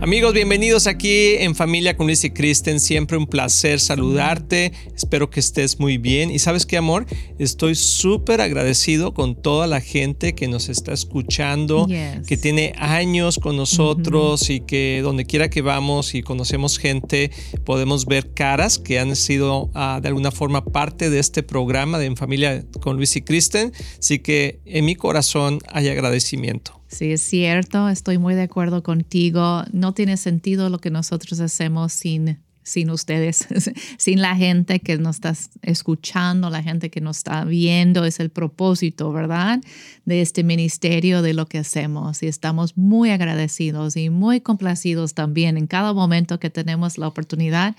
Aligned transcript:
Amigos, 0.00 0.32
bienvenidos 0.32 0.86
aquí 0.86 1.34
en 1.40 1.56
Familia 1.56 1.96
con 1.96 2.06
Luis 2.06 2.22
y 2.22 2.30
Kristen. 2.30 2.78
Siempre 2.78 3.18
un 3.18 3.26
placer 3.26 3.80
saludarte. 3.80 4.72
Espero 4.94 5.28
que 5.28 5.40
estés 5.40 5.80
muy 5.80 5.98
bien. 5.98 6.30
Y 6.30 6.38
sabes 6.38 6.66
qué, 6.66 6.76
amor, 6.76 7.04
estoy 7.40 7.74
súper 7.74 8.40
agradecido 8.40 9.12
con 9.12 9.34
toda 9.34 9.66
la 9.66 9.80
gente 9.80 10.36
que 10.36 10.46
nos 10.46 10.68
está 10.68 10.92
escuchando, 10.92 11.88
que 12.28 12.36
tiene 12.36 12.74
años 12.78 13.40
con 13.40 13.56
nosotros 13.56 14.50
y 14.50 14.60
que 14.60 15.00
donde 15.02 15.24
quiera 15.24 15.50
que 15.50 15.62
vamos 15.62 16.14
y 16.14 16.22
conocemos 16.22 16.78
gente, 16.78 17.32
podemos 17.64 18.06
ver 18.06 18.32
caras 18.34 18.78
que 18.78 19.00
han 19.00 19.16
sido 19.16 19.68
ah, 19.74 19.98
de 20.00 20.08
alguna 20.08 20.30
forma 20.30 20.64
parte 20.64 21.10
de 21.10 21.18
este 21.18 21.42
programa 21.42 21.98
de 21.98 22.06
En 22.06 22.16
Familia 22.16 22.64
con 22.80 22.96
Luis 22.96 23.16
y 23.16 23.22
Kristen. 23.22 23.72
Así 23.98 24.20
que 24.20 24.60
en 24.64 24.84
mi 24.84 24.94
corazón 24.94 25.58
hay 25.72 25.88
agradecimiento. 25.88 26.77
Sí, 26.88 27.12
es 27.12 27.20
cierto, 27.20 27.88
estoy 27.90 28.16
muy 28.16 28.34
de 28.34 28.42
acuerdo 28.42 28.82
contigo. 28.82 29.62
No 29.72 29.92
tiene 29.92 30.16
sentido 30.16 30.70
lo 30.70 30.78
que 30.78 30.90
nosotros 30.90 31.38
hacemos 31.38 31.92
sin, 31.92 32.38
sin 32.62 32.88
ustedes, 32.88 33.46
sin 33.98 34.22
la 34.22 34.34
gente 34.34 34.80
que 34.80 34.96
nos 34.96 35.16
está 35.16 35.34
escuchando, 35.60 36.48
la 36.48 36.62
gente 36.62 36.90
que 36.90 37.02
nos 37.02 37.18
está 37.18 37.44
viendo. 37.44 38.06
Es 38.06 38.20
el 38.20 38.30
propósito, 38.30 39.12
¿verdad? 39.12 39.60
De 40.06 40.22
este 40.22 40.42
ministerio, 40.44 41.20
de 41.20 41.34
lo 41.34 41.44
que 41.44 41.58
hacemos. 41.58 42.22
Y 42.22 42.26
estamos 42.26 42.78
muy 42.78 43.10
agradecidos 43.10 43.98
y 43.98 44.08
muy 44.08 44.40
complacidos 44.40 45.12
también 45.12 45.58
en 45.58 45.66
cada 45.66 45.92
momento 45.92 46.40
que 46.40 46.48
tenemos 46.48 46.96
la 46.96 47.06
oportunidad 47.06 47.76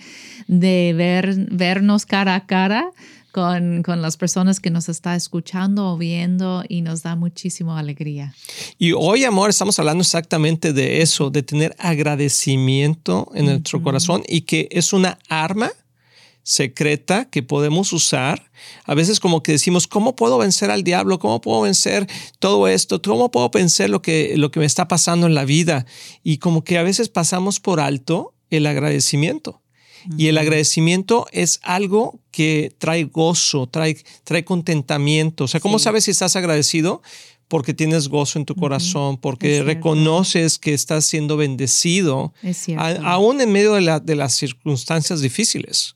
de 0.48 0.94
ver, 0.96 1.48
vernos 1.50 2.06
cara 2.06 2.36
a 2.36 2.46
cara 2.46 2.92
con, 3.32 3.84
las 3.84 4.18
personas 4.18 4.60
que 4.60 4.70
nos 4.70 4.90
está 4.90 5.16
escuchando 5.16 5.94
o 5.94 5.98
viendo 5.98 6.64
y 6.68 6.82
nos 6.82 7.04
da 7.04 7.16
muchísima 7.16 7.80
alegría. 7.80 8.34
Y 8.78 8.94
hoy, 8.94 9.24
amor, 9.24 9.50
estamos 9.50 9.80
hablando 9.80 10.02
exactamente 10.02 10.74
de 10.74 11.02
eso, 11.02 11.30
de 11.30 11.44
tener 11.44 11.76
agradecimiento 11.80 13.30
en 13.34 13.46
nuestro 13.46 13.82
corazón 13.82 14.24
y 14.28 14.42
que 14.42 14.68
es 14.72 14.94
una 14.94 15.20
arma 15.30 15.72
secreta 16.44 17.26
que 17.26 17.44
podemos 17.44 17.94
usar. 17.94 18.52
A 18.86 18.96
veces 18.96 19.20
como 19.20 19.44
que 19.44 19.52
decimos, 19.52 19.88
¿cómo 19.88 20.16
puedo 20.16 20.38
vencer 20.38 20.72
al 20.72 20.84
diablo? 20.84 21.20
¿Cómo 21.20 21.42
puedo 21.42 21.62
vencer 21.62 22.08
todo 22.40 22.68
esto? 22.68 23.02
¿Cómo 23.02 23.30
puedo 23.30 23.50
vencer 23.50 23.90
lo 23.90 24.02
que, 24.02 24.34
lo 24.36 24.50
que 24.50 24.60
me 24.60 24.66
está 24.66 24.88
pasando 24.88 25.28
en 25.28 25.36
la 25.36 25.46
vida? 25.46 25.86
Y 26.24 26.38
como 26.38 26.64
que 26.64 26.78
a 26.78 26.84
veces 26.84 27.10
pasamos 27.10 27.60
por 27.60 27.80
alto 27.80 28.34
el 28.50 28.66
agradecimiento. 28.66 29.62
Y 30.18 30.28
el 30.28 30.38
agradecimiento 30.38 31.28
es 31.32 31.60
algo 31.64 32.20
que 32.32 32.74
trae 32.78 33.06
gozo, 33.06 33.68
trae, 33.68 33.98
trae 34.24 34.46
contentamiento. 34.46 35.46
O 35.46 35.48
sea, 35.48 35.60
¿cómo 35.60 35.80
sabes 35.80 36.06
si 36.06 36.12
estás 36.12 36.36
agradecido? 36.36 37.02
Porque 37.48 37.74
tienes 37.74 38.10
gozo 38.10 38.38
en 38.38 38.46
tu 38.46 38.54
corazón, 38.54 39.18
porque 39.18 39.64
reconoces 39.64 40.60
que 40.60 40.74
estás 40.76 41.06
siendo 41.06 41.36
bendecido, 41.36 42.32
aún 43.04 43.42
en 43.42 43.52
medio 43.52 43.74
de, 43.74 44.02
de, 44.04 44.16
las 44.16 44.36
circunstancias 44.36 45.22
difíciles. 45.22 45.96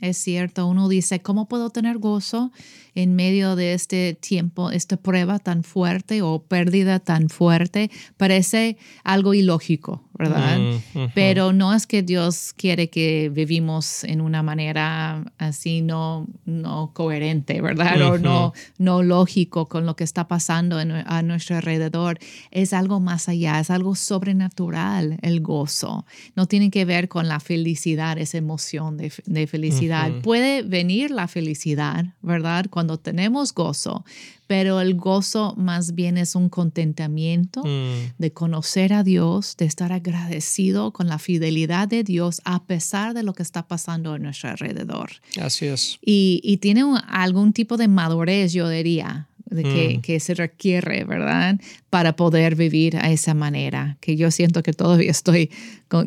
Es 0.00 0.18
cierto, 0.18 0.66
uno 0.68 0.88
dice, 0.88 1.20
¿cómo 1.20 1.48
puedo 1.48 1.70
tener 1.70 1.98
gozo 1.98 2.52
en 2.98 3.14
medio 3.14 3.54
de 3.54 3.74
este 3.74 4.14
tiempo, 4.14 4.72
esta 4.72 4.96
prueba 4.96 5.38
tan 5.38 5.62
fuerte 5.62 6.20
o 6.20 6.42
pérdida 6.42 6.98
tan 6.98 7.28
fuerte? 7.28 7.92
Parece 8.16 8.76
algo 9.04 9.34
ilógico, 9.34 10.02
¿verdad? 10.18 10.58
Mm, 10.58 11.00
Pero 11.14 11.52
no 11.52 11.72
es 11.72 11.86
que 11.86 12.02
Dios 12.02 12.52
quiere 12.56 12.90
que 12.90 13.30
vivimos 13.32 14.02
en 14.02 14.20
una 14.20 14.42
manera 14.42 15.24
así 15.38 15.80
no, 15.80 16.26
no 16.44 16.90
coherente, 16.92 17.60
¿verdad? 17.60 18.02
O 18.02 18.18
no, 18.18 18.52
no 18.78 19.04
lógico 19.04 19.68
con 19.68 19.86
lo 19.86 19.94
que 19.94 20.02
está 20.02 20.26
pasando 20.26 20.78
a 20.78 21.22
nuestro 21.22 21.54
alrededor. 21.54 22.18
Es 22.50 22.72
algo 22.72 22.98
más 22.98 23.28
allá, 23.28 23.60
es 23.60 23.70
algo 23.70 23.94
sobrenatural 23.94 25.18
el 25.22 25.40
gozo. 25.40 26.04
No 26.34 26.46
tiene 26.46 26.72
que 26.72 26.84
ver 26.84 27.08
con 27.08 27.28
la 27.28 27.38
felicidad, 27.38 28.18
esa 28.18 28.38
emoción 28.38 28.96
de, 28.96 29.12
de 29.24 29.46
felicidad. 29.46 30.10
Puede 30.22 30.62
venir 30.62 31.12
la 31.12 31.28
felicidad, 31.28 32.06
¿verdad? 32.22 32.66
Cuando 32.70 32.87
tenemos 32.96 33.52
gozo, 33.52 34.04
pero 34.46 34.80
el 34.80 34.94
gozo 34.94 35.54
más 35.56 35.94
bien 35.94 36.16
es 36.16 36.34
un 36.34 36.48
contentamiento 36.48 37.62
mm. 37.64 38.14
de 38.18 38.32
conocer 38.32 38.94
a 38.94 39.02
Dios, 39.02 39.56
de 39.58 39.66
estar 39.66 39.92
agradecido 39.92 40.92
con 40.92 41.08
la 41.08 41.18
fidelidad 41.18 41.88
de 41.88 42.02
Dios 42.02 42.40
a 42.44 42.64
pesar 42.64 43.12
de 43.12 43.22
lo 43.22 43.34
que 43.34 43.42
está 43.42 43.68
pasando 43.68 44.14
a 44.14 44.18
nuestro 44.18 44.48
alrededor. 44.48 45.10
Así 45.40 45.66
es. 45.66 45.98
Y, 46.00 46.40
y 46.42 46.56
tiene 46.56 46.84
algún 47.08 47.52
tipo 47.52 47.76
de 47.76 47.88
madurez, 47.88 48.52
yo 48.52 48.68
diría, 48.68 49.28
de 49.50 49.62
que, 49.62 49.98
mm. 49.98 50.00
que, 50.02 50.20
se 50.20 50.34
requiere, 50.34 51.04
¿verdad? 51.04 51.58
Para 51.90 52.16
poder 52.16 52.54
vivir 52.54 52.96
a 52.96 53.10
esa 53.10 53.34
manera, 53.34 53.96
que 54.00 54.16
yo 54.16 54.30
siento 54.30 54.62
que 54.62 54.72
todavía 54.72 55.10
estoy 55.10 55.50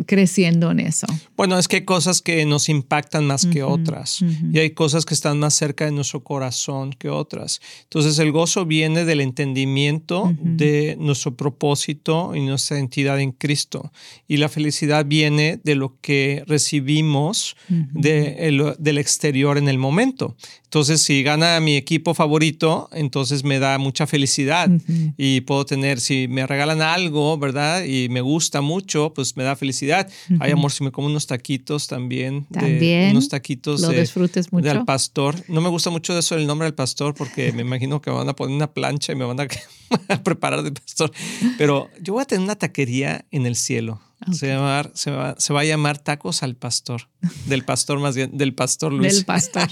creciendo 0.06 0.70
en 0.72 0.80
eso. 0.80 1.08
Bueno, 1.36 1.58
es 1.58 1.68
que 1.68 1.78
hay 1.78 1.86
cosas 1.86 2.22
que 2.22 2.46
nos 2.46 2.70
impactan 2.70 3.26
más 3.26 3.46
que 3.48 3.64
otras 3.64 4.20
y 4.54 4.60
hay 4.60 4.72
cosas 4.72 5.06
que 5.06 5.14
están 5.14 5.40
más 5.40 5.56
cerca 5.56 5.86
de 5.86 5.92
nuestro 5.92 6.24
corazón 6.24 6.94
que 6.94 7.10
otras. 7.10 7.62
Entonces 7.84 8.20
el 8.20 8.32
gozo 8.32 8.66
viene 8.66 9.06
del 9.06 9.22
entendimiento 9.22 10.36
de 10.40 10.98
nuestro 11.00 11.36
propósito 11.36 12.36
y 12.36 12.42
nuestra 12.42 12.78
identidad 12.78 13.20
en 13.20 13.32
Cristo 13.32 13.92
y 14.28 14.38
la 14.38 14.50
felicidad 14.50 15.06
viene 15.06 15.60
de 15.64 15.76
lo 15.76 16.00
que 16.00 16.44
recibimos 16.46 17.56
de 17.68 18.76
del 18.78 18.98
exterior 18.98 19.58
en 19.58 19.68
el 19.68 19.78
momento. 19.78 20.36
Entonces, 20.66 21.02
si 21.02 21.22
gana 21.22 21.60
mi 21.60 21.76
equipo 21.76 22.14
favorito, 22.14 22.90
entonces 22.94 23.44
me 23.44 23.60
da 23.60 23.78
mucha 23.78 24.08
felicidad 24.08 24.70
y 25.18 25.42
puedo 25.42 25.66
tener, 25.72 26.02
si 26.02 26.28
me 26.28 26.46
regalan 26.46 26.82
algo, 26.82 27.38
¿verdad? 27.38 27.86
Y 27.86 28.10
me 28.10 28.20
gusta 28.20 28.60
mucho, 28.60 29.14
pues 29.14 29.38
me 29.38 29.46
da 29.46 29.56
felicidad. 29.56 30.12
Ay, 30.42 30.52
amor, 30.52 30.74
si 30.74 30.84
me 30.84 30.92
como 30.92 31.08
unos 31.08 31.28
taquitos 31.28 31.88
también. 31.88 32.46
También. 32.52 33.12
unos 33.12 33.30
taquitos 33.30 33.80
lo 33.80 33.88
de, 33.88 34.02
disfrutes 34.02 34.52
mucho. 34.52 34.70
al 34.70 34.84
pastor. 34.84 35.36
No 35.48 35.62
me 35.62 35.70
gusta 35.70 35.90
mucho 35.90 36.18
eso 36.18 36.36
el 36.36 36.46
nombre 36.46 36.66
del 36.66 36.74
pastor 36.74 37.14
porque 37.14 37.54
me 37.54 37.62
imagino 37.62 38.02
que 38.02 38.12
me 38.12 38.18
van 38.18 38.28
a 38.28 38.36
poner 38.36 38.54
una 38.54 38.74
plancha 38.74 39.14
y 39.14 39.16
me 39.16 39.24
van 39.24 39.40
a, 39.40 39.48
preparar 40.26 40.62
de 40.64 40.74
pastor. 40.74 41.10
Pero 41.58 41.90
yo 42.02 42.16
voy 42.16 42.24
a 42.24 42.26
tener 42.26 42.44
una 42.44 42.58
taquería 42.58 43.24
en 43.32 43.46
el 43.46 43.56
cielo. 43.56 44.02
Se, 44.34 44.54
va, 44.54 44.92
se, 44.94 45.10
va, 45.10 45.36
se, 45.38 45.54
va, 45.54 45.62
a 45.62 45.64
llamar 45.64 46.00
tacos 46.00 46.44
al 46.44 46.58
pastor. 46.58 47.08
Del 47.46 47.64
pastor 47.64 48.00
más 48.00 48.14
bien, 48.14 48.38
del 48.38 48.54
pastor 48.54 48.92
Luis. 48.92 49.16
Del 49.16 49.26
pastor. 49.26 49.70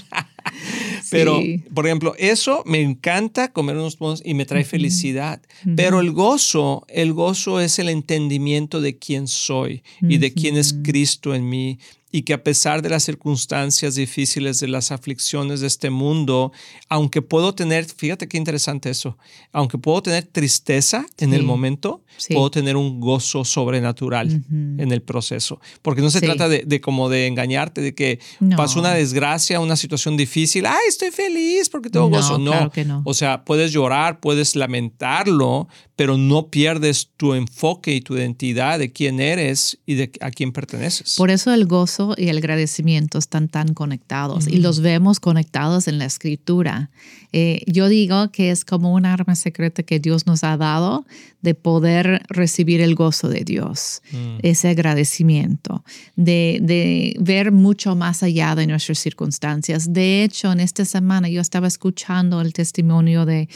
Pero, 1.10 1.40
por 1.74 1.86
ejemplo, 1.86 2.14
eso 2.18 2.62
me 2.66 2.80
encanta 2.80 3.52
comer 3.52 3.76
unos 3.76 3.98
bonos 3.98 4.22
y 4.24 4.34
me 4.34 4.46
trae 4.46 4.64
felicidad. 4.64 5.40
Pero 5.76 6.00
el 6.00 6.12
gozo, 6.12 6.84
el 6.88 7.12
gozo 7.12 7.60
es 7.60 7.78
el 7.78 7.88
entendimiento 7.88 8.80
de 8.80 8.98
quién 8.98 9.28
soy 9.28 9.82
y 10.02 10.18
de 10.18 10.32
quién 10.32 10.56
es 10.56 10.74
Cristo 10.82 11.34
en 11.34 11.48
mí 11.48 11.78
y 12.12 12.22
que 12.22 12.34
a 12.34 12.42
pesar 12.42 12.82
de 12.82 12.88
las 12.88 13.04
circunstancias 13.04 13.94
difíciles, 13.94 14.58
de 14.58 14.68
las 14.68 14.90
aflicciones 14.90 15.60
de 15.60 15.66
este 15.68 15.90
mundo, 15.90 16.52
aunque 16.88 17.22
puedo 17.22 17.54
tener, 17.54 17.84
fíjate 17.84 18.28
qué 18.28 18.36
interesante 18.36 18.90
eso, 18.90 19.16
aunque 19.52 19.78
puedo 19.78 20.02
tener 20.02 20.24
tristeza 20.24 21.06
en 21.18 21.34
el 21.34 21.44
momento, 21.44 22.02
puedo 22.28 22.50
tener 22.50 22.76
un 22.76 23.00
gozo 23.00 23.44
sobrenatural 23.44 24.42
en 24.50 24.92
el 24.92 25.02
proceso. 25.02 25.60
Porque 25.82 26.02
no 26.02 26.10
se 26.10 26.20
trata 26.20 26.48
de, 26.48 26.80
como 26.80 27.08
de 27.08 27.26
engañarte, 27.26 27.80
de 27.80 27.94
que 27.94 28.18
pasó 28.56 28.80
una 28.80 28.94
desgracia, 28.94 29.60
una 29.60 29.76
situación 29.76 30.16
difícil, 30.16 30.66
ay, 30.66 30.88
estoy 30.88 31.10
feliz 31.10 31.68
porque 31.68 31.90
tengo 31.90 32.08
gozo. 32.08 32.38
No, 32.38 32.70
no. 32.86 33.02
O 33.04 33.14
sea, 33.14 33.44
puedes 33.44 33.72
llorar, 33.72 34.20
puedes 34.20 34.56
lamentarlo, 34.56 35.68
pero 35.96 36.16
no 36.16 36.48
pierdes 36.48 37.10
tu 37.16 37.34
enfoque 37.34 37.94
y 37.94 38.00
tu 38.00 38.16
identidad 38.16 38.78
de 38.78 38.90
quién 38.90 39.20
eres 39.20 39.78
y 39.84 39.94
de 39.94 40.10
a 40.20 40.30
quién 40.30 40.50
perteneces. 40.50 41.16
Por 41.16 41.30
eso 41.30 41.52
el 41.52 41.66
gozo 41.66 41.99
y 42.16 42.28
el 42.28 42.38
agradecimiento 42.38 43.18
están 43.18 43.48
tan 43.48 43.74
conectados 43.74 44.46
y 44.46 44.58
los 44.58 44.80
vemos 44.80 45.20
conectados 45.20 45.88
en 45.88 45.98
la 45.98 46.04
escritura. 46.04 46.90
Eh, 47.32 47.62
yo 47.66 47.88
digo 47.88 48.30
que 48.32 48.50
es 48.50 48.64
como 48.64 48.92
un 48.92 49.06
arma 49.06 49.34
secreta 49.34 49.82
que 49.82 50.00
Dios 50.00 50.26
nos 50.26 50.44
ha 50.44 50.56
dado 50.56 51.06
de 51.42 51.54
poder 51.54 52.22
recibir 52.28 52.80
el 52.80 52.94
gozo 52.94 53.28
de 53.28 53.44
Dios, 53.44 54.02
mm. 54.12 54.38
ese 54.42 54.68
agradecimiento, 54.68 55.84
de, 56.16 56.58
de, 56.60 57.16
ver 57.18 57.50
mucho 57.50 57.96
más 57.96 58.22
allá 58.22 58.54
de 58.54 58.66
nuestras 58.66 58.98
circunstancias. 58.98 59.92
De 59.92 60.22
hecho, 60.22 60.52
en 60.52 60.60
esta 60.60 60.84
semana 60.84 61.28
yo 61.28 61.40
estaba 61.40 61.66
escuchando 61.66 62.40
el 62.40 62.52
testimonio 62.52 63.24
de, 63.24 63.48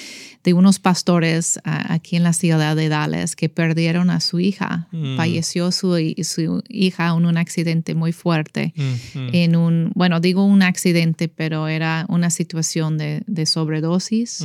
de 0.42 0.54
unos 0.54 0.78
pastores 0.78 1.58
aquí 1.64 2.16
en 2.16 2.22
la 2.22 2.32
ciudad 2.32 2.76
de 2.76 2.88
Dallas 2.88 3.36
que 3.36 3.48
perdieron 3.48 4.10
a 4.10 4.20
su 4.20 4.40
hija. 4.40 4.88
Mm. 4.92 5.16
Falleció 5.16 5.70
su, 5.70 5.96
su, 6.22 6.62
hija 6.68 7.08
en 7.08 7.26
un 7.26 7.36
accidente 7.36 7.94
muy 7.94 8.12
fuerte. 8.12 8.72
En 9.14 9.56
un, 9.56 9.90
bueno, 9.94 10.20
digo 10.20 10.44
un 10.44 10.62
accidente, 10.62 11.28
pero 11.28 11.68
era 11.68 12.06
una 12.08 12.30
situación 12.30 12.98
de, 12.98 13.22
de 13.26 13.46
sobredosis, 13.64 14.44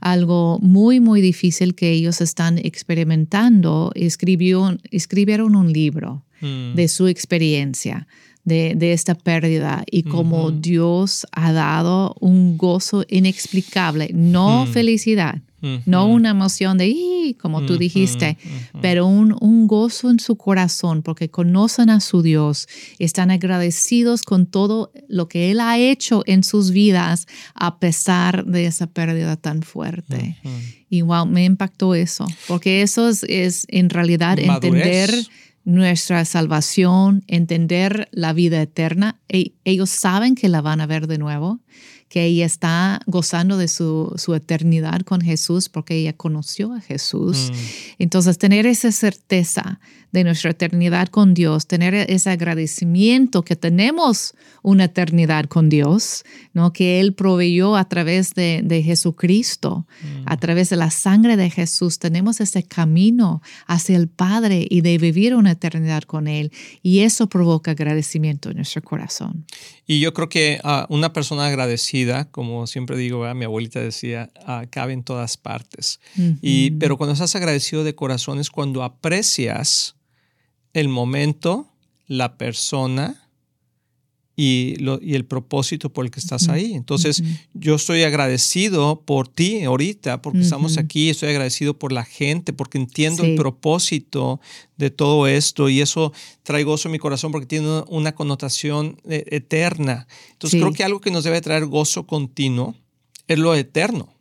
algo 0.00 0.58
muy, 0.60 1.00
muy 1.00 1.20
difícil 1.20 1.74
que 1.74 1.90
ellos 1.90 2.20
están 2.20 2.58
experimentando. 2.58 3.92
Escribió, 3.94 4.76
escribieron 4.90 5.54
un 5.54 5.72
libro 5.72 6.24
mm. 6.40 6.74
de 6.74 6.88
su 6.88 7.06
experiencia. 7.06 8.06
De, 8.44 8.72
de, 8.74 8.94
esta 8.94 9.14
pérdida 9.14 9.84
y 9.90 10.04
cómo 10.04 10.50
Dios 10.50 11.26
ha 11.32 11.52
dado 11.52 12.16
un 12.18 12.56
gozo 12.56 13.04
inexplicable, 13.06 14.08
no 14.14 14.64
mm. 14.64 14.68
felicidad, 14.68 15.42
no 15.60 16.06
una 16.06 16.30
emoción 16.30 16.78
de, 16.78 17.36
como 17.40 17.66
tú 17.66 17.78
dijiste, 17.78 18.38
pero 18.80 19.06
un, 19.06 19.36
un, 19.40 19.66
gozo 19.66 20.10
en 20.10 20.20
su 20.20 20.36
corazón 20.36 21.02
porque 21.02 21.30
conocen 21.30 21.90
a 21.90 22.00
su 22.00 22.22
Dios, 22.22 22.68
están 22.98 23.30
agradecidos 23.30 24.22
con 24.22 24.46
todo 24.46 24.92
lo 25.08 25.28
que 25.28 25.50
Él 25.50 25.60
ha 25.60 25.78
hecho 25.78 26.22
en 26.26 26.44
sus 26.44 26.70
vidas 26.70 27.26
a 27.54 27.78
pesar 27.78 28.46
de 28.46 28.66
esa 28.66 28.86
pérdida 28.86 29.36
tan 29.36 29.62
fuerte. 29.62 30.36
Y 30.88 31.02
wow, 31.02 31.26
me 31.26 31.44
impactó 31.44 31.94
eso, 31.94 32.26
porque 32.46 32.82
eso 32.82 33.08
es, 33.08 33.24
es 33.24 33.66
en 33.68 33.90
realidad 33.90 34.38
entender 34.38 35.10
nuestra 35.68 36.24
salvación, 36.24 37.22
entender 37.26 38.08
la 38.10 38.32
vida 38.32 38.62
eterna. 38.62 39.20
E, 39.28 39.52
ellos 39.64 39.90
saben 39.90 40.34
que 40.34 40.48
la 40.48 40.62
van 40.62 40.80
a 40.80 40.86
ver 40.86 41.06
de 41.06 41.18
nuevo 41.18 41.60
que 42.08 42.24
ella 42.24 42.46
está 42.46 43.00
gozando 43.06 43.58
de 43.58 43.68
su, 43.68 44.14
su 44.16 44.34
eternidad 44.34 45.02
con 45.02 45.20
Jesús 45.20 45.68
porque 45.68 45.94
ella 45.94 46.14
conoció 46.14 46.72
a 46.72 46.80
Jesús. 46.80 47.50
Mm. 47.50 47.56
Entonces, 47.98 48.38
tener 48.38 48.64
esa 48.66 48.90
certeza 48.92 49.78
de 50.10 50.24
nuestra 50.24 50.52
eternidad 50.52 51.08
con 51.08 51.34
Dios, 51.34 51.66
tener 51.66 51.94
ese 51.94 52.30
agradecimiento 52.30 53.42
que 53.44 53.56
tenemos 53.56 54.34
una 54.62 54.84
eternidad 54.84 55.44
con 55.44 55.68
Dios, 55.68 56.24
¿no? 56.54 56.72
que 56.72 57.00
Él 57.00 57.12
proveyó 57.12 57.76
a 57.76 57.86
través 57.88 58.32
de, 58.32 58.62
de 58.64 58.82
Jesucristo, 58.82 59.86
a 60.24 60.36
mm. 60.36 60.38
través 60.38 60.70
de 60.70 60.76
la 60.76 60.90
sangre 60.90 61.36
de 61.36 61.50
Jesús, 61.50 61.98
tenemos 61.98 62.40
ese 62.40 62.62
camino 62.62 63.42
hacia 63.66 63.96
el 63.96 64.08
Padre 64.08 64.66
y 64.68 64.80
de 64.80 64.96
vivir 64.96 65.34
una 65.34 65.56
eternidad 65.58 66.02
con 66.04 66.26
Él. 66.28 66.50
Y 66.82 67.00
eso 67.00 67.28
provoca 67.28 67.72
agradecimiento 67.72 68.50
en 68.50 68.56
nuestro 68.56 68.82
corazón. 68.82 69.44
Y 69.86 70.00
yo 70.00 70.14
creo 70.14 70.28
que 70.28 70.60
uh, 70.64 70.92
una 70.92 71.12
persona 71.12 71.46
agradecida, 71.46 72.30
como 72.30 72.66
siempre 72.66 72.96
digo, 72.96 73.32
mi 73.34 73.44
abuelita 73.44 73.80
decía, 73.80 74.30
uh, 74.46 74.66
cabe 74.70 74.92
en 74.92 75.02
todas 75.02 75.36
partes. 75.36 76.00
y, 76.42 76.72
pero 76.72 76.96
cuando 76.96 77.12
estás 77.12 77.34
agradecido 77.36 77.84
de 77.84 77.94
corazón 77.94 78.38
es 78.38 78.50
cuando 78.50 78.82
aprecias 78.82 79.96
el 80.72 80.88
momento, 80.88 81.68
la 82.06 82.38
persona 82.38 83.27
y, 84.40 84.76
lo, 84.76 85.00
y 85.02 85.16
el 85.16 85.24
propósito 85.24 85.92
por 85.92 86.04
el 86.04 86.12
que 86.12 86.20
estás 86.20 86.48
ahí. 86.48 86.74
Entonces, 86.74 87.24
yo 87.54 87.74
estoy 87.74 88.04
agradecido 88.04 89.02
por 89.04 89.26
ti 89.26 89.64
ahorita, 89.64 90.22
porque 90.22 90.42
estamos 90.42 90.78
aquí, 90.78 91.10
estoy 91.10 91.30
agradecido 91.30 91.76
por 91.76 91.90
la 91.90 92.04
gente, 92.04 92.52
porque 92.52 92.78
entiendo 92.78 93.24
el 93.24 93.34
propósito 93.34 94.40
de 94.76 94.90
todo 94.90 95.26
esto 95.26 95.68
y 95.68 95.80
eso 95.80 96.12
trae 96.44 96.62
gozo 96.62 96.86
en 96.86 96.92
mi 96.92 97.00
corazón 97.00 97.32
porque 97.32 97.48
tiene 97.48 97.82
una 97.88 98.14
connotación 98.14 99.00
eh, 99.08 99.24
eterna. 99.26 100.06
Entonces, 100.30 100.60
creo 100.60 100.72
que 100.72 100.84
algo 100.84 101.00
que 101.00 101.10
nos 101.10 101.24
debe 101.24 101.40
traer 101.40 101.66
gozo 101.66 102.06
continuo 102.06 102.76
es 103.26 103.40
lo 103.40 103.56
eterno. 103.56 104.14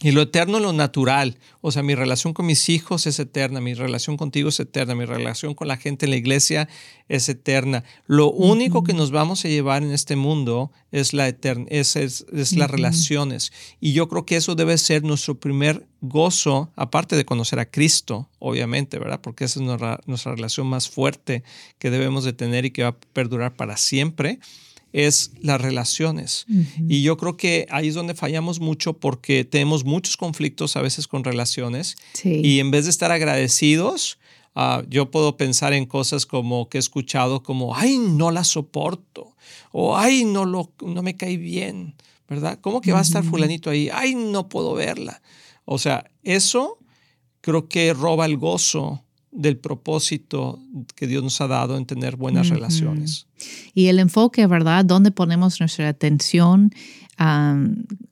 Y 0.00 0.12
lo 0.12 0.22
eterno, 0.22 0.60
lo 0.60 0.72
natural. 0.72 1.38
O 1.60 1.72
sea, 1.72 1.82
mi 1.82 1.96
relación 1.96 2.32
con 2.32 2.46
mis 2.46 2.68
hijos 2.68 3.08
es 3.08 3.18
eterna, 3.18 3.60
mi 3.60 3.74
relación 3.74 4.16
contigo 4.16 4.50
es 4.50 4.60
eterna, 4.60 4.94
mi 4.94 5.04
relación 5.04 5.54
con 5.54 5.66
la 5.66 5.76
gente 5.76 6.06
en 6.06 6.10
la 6.10 6.16
iglesia 6.16 6.68
es 7.08 7.28
eterna. 7.28 7.82
Lo 8.06 8.30
único 8.30 8.84
que 8.84 8.92
nos 8.92 9.10
vamos 9.10 9.44
a 9.44 9.48
llevar 9.48 9.82
en 9.82 9.90
este 9.90 10.14
mundo 10.14 10.70
es, 10.92 11.14
la 11.14 11.26
eterna, 11.26 11.66
es, 11.68 11.96
es, 11.96 12.26
las 12.30 12.70
relaciones. 12.70 13.52
Y 13.80 13.92
yo 13.92 14.08
creo 14.08 14.24
que 14.24 14.36
eso 14.36 14.54
debe 14.54 14.78
ser 14.78 15.02
nuestro 15.02 15.40
primer 15.40 15.88
gozo, 16.00 16.70
aparte 16.76 17.16
de 17.16 17.24
conocer 17.24 17.58
a 17.58 17.68
Cristo, 17.68 18.28
obviamente, 18.38 19.00
¿verdad? 19.00 19.20
Porque 19.20 19.46
esa 19.46 19.58
es 19.58 19.66
nuestra, 19.66 19.98
nuestra 20.06 20.32
relación 20.32 20.68
más 20.68 20.88
fuerte 20.88 21.42
que 21.80 21.90
debemos 21.90 22.22
de 22.22 22.32
tener 22.34 22.64
y 22.64 22.70
que 22.70 22.84
va 22.84 22.90
a 22.90 22.96
perdurar 23.12 23.56
para 23.56 23.76
siempre 23.76 24.38
es 24.92 25.32
las 25.40 25.60
relaciones. 25.60 26.46
Y 26.88 27.02
yo 27.02 27.16
creo 27.16 27.36
que 27.36 27.66
ahí 27.70 27.88
es 27.88 27.94
donde 27.94 28.14
fallamos 28.14 28.60
mucho 28.60 28.94
porque 28.94 29.44
tenemos 29.44 29.84
muchos 29.84 30.16
conflictos 30.16 30.76
a 30.76 30.82
veces 30.82 31.06
con 31.06 31.24
relaciones 31.24 31.96
y 32.24 32.60
en 32.60 32.70
vez 32.70 32.84
de 32.84 32.90
estar 32.90 33.12
agradecidos, 33.12 34.18
ah, 34.54 34.82
yo 34.88 35.10
puedo 35.10 35.36
pensar 35.36 35.72
en 35.72 35.86
cosas 35.86 36.26
como 36.26 36.68
que 36.68 36.78
he 36.78 36.80
escuchado 36.80 37.42
como, 37.42 37.76
ay, 37.76 37.98
no 37.98 38.30
la 38.30 38.44
soporto 38.44 39.34
o 39.72 39.96
ay, 39.96 40.24
no, 40.24 40.44
lo, 40.44 40.72
no 40.80 41.02
me 41.02 41.16
cae 41.16 41.36
bien, 41.36 41.94
¿verdad? 42.28 42.58
¿Cómo 42.60 42.80
que 42.80 42.92
va 42.92 43.00
a 43.00 43.02
estar 43.02 43.24
fulanito 43.24 43.70
ahí? 43.70 43.90
Ay, 43.92 44.14
no 44.14 44.48
puedo 44.48 44.74
verla. 44.74 45.22
O 45.64 45.78
sea, 45.78 46.10
eso 46.22 46.78
creo 47.40 47.68
que 47.68 47.92
roba 47.92 48.26
el 48.26 48.36
gozo 48.36 49.04
del 49.30 49.58
propósito 49.58 50.58
que 50.94 51.06
Dios 51.06 51.22
nos 51.22 51.40
ha 51.40 51.46
dado 51.46 51.76
en 51.76 51.86
tener 51.86 52.16
buenas 52.16 52.48
relaciones. 52.48 53.26
Y 53.74 53.86
el 53.86 53.98
enfoque, 53.98 54.46
¿verdad? 54.46 54.84
¿Dónde 54.84 55.10
ponemos 55.10 55.60
nuestra 55.60 55.88
atención? 55.88 56.72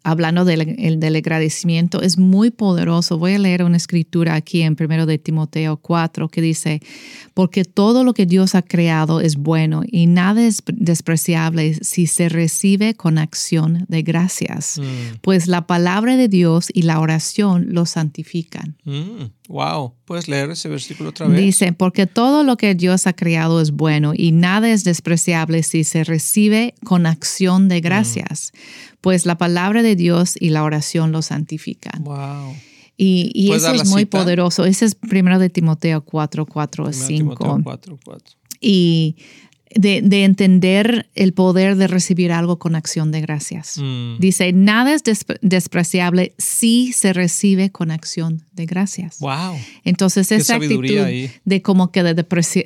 hablando 0.03 0.45
del, 0.45 0.99
del, 0.99 1.17
agradecimiento, 1.17 2.03
es 2.03 2.19
muy 2.19 2.51
poderoso. 2.51 3.19
Voy 3.19 3.35
a 3.35 3.39
leer 3.39 3.63
una 3.63 3.77
escritura 3.77 4.35
aquí 4.35 4.63
en 4.63 4.77
1 4.79 5.07
de 5.07 5.19
Timoteo 5.19 5.77
4 5.77 6.29
que 6.29 6.41
dice, 6.41 6.81
porque 7.33 7.65
todo 7.65 8.03
lo 8.03 8.15
que 8.15 8.27
Dios 8.27 8.57
ha 8.57 8.63
creado 8.63 9.21
es 9.21 9.37
bueno 9.37 9.83
y 9.87 10.07
nada 10.07 10.45
es 10.45 10.63
despreciable 10.67 11.75
si 11.75 12.09
se 12.09 12.29
recibe 12.29 12.95
con 12.95 13.19
acción 13.19 13.85
de 13.89 14.03
gracias, 14.03 14.81
mm. 14.81 15.19
pues 15.21 15.47
la 15.47 15.69
palabra 15.69 16.17
de 16.17 16.27
Dios 16.27 16.69
y 16.75 16.83
la 16.83 16.99
oración 16.99 17.67
lo 17.71 17.87
santifican. 17.87 18.77
Mm, 18.85 19.46
wow, 19.49 19.95
¿puedes 20.05 20.29
leer 20.29 20.51
ese 20.51 20.69
versículo 20.69 21.11
otra 21.11 21.27
vez? 21.27 21.39
Dice, 21.39 21.73
porque 21.73 22.07
todo 22.07 22.45
lo 22.45 22.57
que 22.57 22.75
Dios 22.75 23.07
ha 23.07 23.13
creado 23.13 23.61
es 23.61 23.71
bueno 23.71 24.13
y 24.15 24.33
nada 24.33 24.71
es 24.71 24.85
despreciable 24.85 25.63
si 25.63 25.85
se 25.85 26.05
recibe 26.05 26.75
con 26.85 27.07
acción 27.07 27.69
de 27.69 27.79
mm. 27.79 27.83
gracias 27.83 28.53
pues 29.07 29.25
la 29.25 29.39
palabra 29.39 29.85
de 29.85 29.95
Dios 29.95 30.35
y 30.37 30.51
la 30.51 30.65
oración 30.65 31.13
lo 31.13 31.23
santifican. 31.23 32.03
Wow. 32.03 32.57
Y, 32.97 33.53
eso 33.53 33.73
es 33.73 33.89
muy 33.89 34.05
poderoso. 34.05 34.65
Ese 34.65 34.85
es 34.85 34.97
primero 34.97 35.39
de 35.39 35.49
Timoteo 35.49 36.05
4, 36.05 36.45
4, 36.45 36.93
5. 36.93 37.61
Y 38.61 39.15
de, 39.75 40.25
entender 40.25 41.09
el 41.15 41.33
poder 41.33 41.77
de 41.77 41.87
recibir 41.87 42.33
algo 42.33 42.59
con 42.59 42.75
acción 42.75 43.11
de 43.13 43.21
gracias. 43.21 43.79
Mm. 43.79 44.19
Dice, 44.19 44.53
nada 44.53 44.95
es 44.95 45.03
despreciable 45.43 46.35
si 46.39 46.93
se 46.93 47.13
recibe 47.13 47.71
con 47.71 47.91
acción 47.91 48.45
de 48.53 48.67
gracias. 48.67 49.19
Wow. 49.19 49.57
Entonces 49.85 50.33
esa 50.33 50.57
actitud 50.57 51.07
de 51.45 51.63
como 51.63 51.91
que 51.91 52.03
de 52.03 52.15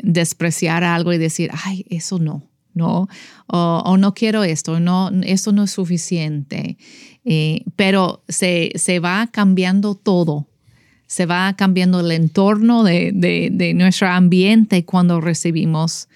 despreciar 0.03 0.85
algo 0.85 1.13
y 1.13 1.19
decir, 1.19 1.51
ay, 1.65 1.85
eso 1.89 2.19
no. 2.19 2.47
¿no? 2.73 3.09
O, 3.49 3.97
no 3.99 4.15
quiero 4.15 4.45
esto, 4.45 4.79
no, 4.79 5.11
esto 5.25 5.53
no 5.53 5.65
es 5.65 5.73
suficiente. 5.73 6.77
Eh, 7.25 7.65
pero 7.77 8.23
se, 8.29 8.71
se, 8.77 9.01
va 9.01 9.29
cambiando 9.31 9.97
todo, 9.97 10.47
se 11.07 11.27
va 11.27 11.55
cambiando 11.57 12.01
el 12.01 12.13
entorno 12.13 12.85
de, 12.85 13.11
de, 13.13 13.75
nuestro 13.75 14.09
ambiente 14.09 14.85
cuando 14.85 15.21
recibimos 15.21 16.09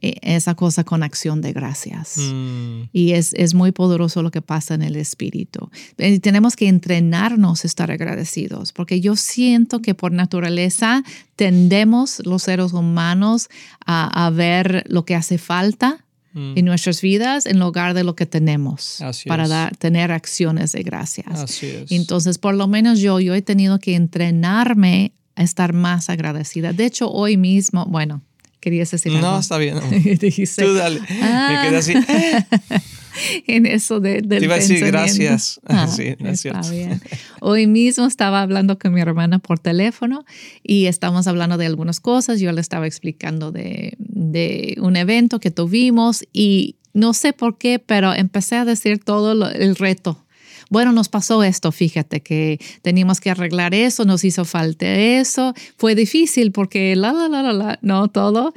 esa 0.00 0.54
cosa 0.54 0.84
con 0.84 1.02
acción 1.02 1.40
de 1.40 1.52
gracias. 1.52 2.16
Mm. 2.18 2.82
Y 2.92 3.12
es, 3.12 3.34
es, 3.34 3.54
muy 3.54 3.72
poderoso 3.72 4.22
lo 4.22 4.30
que 4.30 4.42
pasa 4.42 4.74
en 4.74 4.82
el 4.82 4.96
espíritu. 4.96 5.70
Y 5.98 6.18
tenemos 6.20 6.56
que 6.56 6.68
entrenarnos 6.68 7.64
a 7.64 7.66
estar 7.66 7.90
agradecidos, 7.90 8.72
porque 8.72 9.00
yo 9.00 9.16
siento 9.16 9.80
que 9.82 9.94
por 9.94 10.12
naturaleza 10.12 11.02
tendemos 11.36 12.24
los 12.24 12.42
seres 12.42 12.72
humanos 12.72 13.48
a, 13.84 14.26
a 14.26 14.30
ver 14.30 14.84
lo 14.88 15.04
que 15.04 15.14
hace 15.14 15.38
falta 15.38 16.04
Mm. 16.38 16.58
en 16.58 16.64
nuestras 16.66 17.00
vidas 17.00 17.46
en 17.46 17.58
lugar 17.58 17.94
de 17.94 18.04
lo 18.04 18.14
que 18.14 18.26
tenemos 18.26 19.02
para 19.26 19.48
dar, 19.48 19.76
tener 19.76 20.12
acciones 20.12 20.72
de 20.72 20.82
gracias. 20.82 21.62
Entonces, 21.90 22.38
por 22.38 22.54
lo 22.54 22.68
menos 22.68 23.00
yo, 23.00 23.18
yo 23.18 23.34
he 23.34 23.42
tenido 23.42 23.78
que 23.78 23.94
entrenarme 23.94 25.12
a 25.36 25.42
estar 25.42 25.72
más 25.72 26.10
agradecida. 26.10 26.72
De 26.72 26.84
hecho, 26.84 27.10
hoy 27.10 27.36
mismo, 27.36 27.86
bueno, 27.86 28.22
querías 28.68 28.90
decir 28.90 29.12
algo. 29.12 29.30
No, 29.30 29.38
está 29.38 29.56
bien. 29.56 29.78
Tú 30.58 30.74
dale. 30.74 31.00
Me 31.00 31.06
quedé 31.08 31.76
así. 31.78 31.94
en 33.46 33.64
eso 33.64 33.98
de, 33.98 34.20
del 34.20 34.40
Te 34.40 34.44
iba 34.44 34.56
a 34.56 34.58
decir 34.58 34.84
gracias. 34.86 35.58
Ah, 35.68 35.86
sí, 35.86 36.14
es 36.18 36.44
está 36.44 36.60
bien. 36.70 37.00
Hoy 37.40 37.66
mismo 37.66 38.06
estaba 38.06 38.42
hablando 38.42 38.78
con 38.78 38.92
mi 38.92 39.00
hermana 39.00 39.38
por 39.38 39.58
teléfono 39.58 40.26
y 40.62 40.84
estamos 40.84 41.26
hablando 41.26 41.56
de 41.56 41.64
algunas 41.64 41.98
cosas. 41.98 42.40
Yo 42.40 42.52
le 42.52 42.60
estaba 42.60 42.86
explicando 42.86 43.52
de, 43.52 43.94
de 43.98 44.76
un 44.80 44.96
evento 44.96 45.40
que 45.40 45.50
tuvimos 45.50 46.24
y 46.32 46.76
no 46.92 47.14
sé 47.14 47.32
por 47.32 47.56
qué, 47.56 47.78
pero 47.78 48.12
empecé 48.12 48.56
a 48.56 48.66
decir 48.66 48.98
todo 49.02 49.32
el 49.50 49.76
reto 49.76 50.26
bueno, 50.68 50.92
nos 50.92 51.08
pasó 51.08 51.42
esto, 51.42 51.72
fíjate 51.72 52.20
que 52.20 52.60
teníamos 52.82 53.20
que 53.20 53.30
arreglar 53.30 53.74
eso, 53.74 54.04
nos 54.04 54.24
hizo 54.24 54.44
falta 54.44 54.86
eso, 54.86 55.54
fue 55.76 55.94
difícil 55.94 56.52
porque 56.52 56.94
la, 56.96 57.12
la, 57.12 57.28
la, 57.28 57.42
la, 57.42 57.52
la, 57.52 57.78
no 57.82 58.08
todo. 58.08 58.52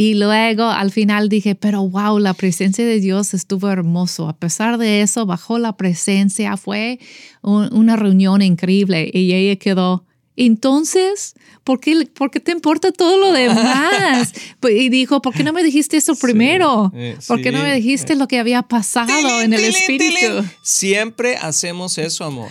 Y 0.00 0.14
luego 0.14 0.64
al 0.64 0.92
final 0.92 1.28
dije, 1.28 1.56
pero 1.56 1.82
wow, 1.88 2.20
la 2.20 2.32
presencia 2.32 2.86
de 2.86 3.00
Dios 3.00 3.34
estuvo 3.34 3.68
hermoso. 3.68 4.28
A 4.28 4.36
pesar 4.36 4.78
de 4.78 5.02
eso, 5.02 5.26
bajó 5.26 5.58
la 5.58 5.76
presencia, 5.76 6.56
fue 6.56 7.00
una 7.42 7.96
reunión 7.96 8.40
increíble 8.40 9.10
y 9.12 9.32
ella 9.32 9.56
quedó, 9.56 10.04
entonces, 10.46 11.34
¿por 11.64 11.80
qué, 11.80 12.08
¿por 12.14 12.30
qué, 12.30 12.40
te 12.40 12.52
importa 12.52 12.92
todo 12.92 13.18
lo 13.18 13.32
demás? 13.38 14.32
Pues, 14.60 14.74
y 14.74 14.88
dijo, 14.88 15.20
¿por 15.22 15.34
qué 15.34 15.44
no 15.44 15.52
me 15.52 15.62
dijiste 15.62 15.96
eso 15.96 16.14
primero? 16.16 16.92
Eh, 16.94 17.16
¿Por 17.26 17.42
qué 17.42 17.52
no 17.52 17.62
me 17.62 17.74
dijiste 17.74 18.14
lo 18.16 18.28
que 18.28 18.38
había 18.38 18.62
pasado 18.62 19.40
en 19.40 19.52
el 19.52 19.64
espíritu? 19.64 20.44
Siempre 20.62 21.36
hacemos 21.36 21.98
eso, 21.98 22.24
amor. 22.24 22.50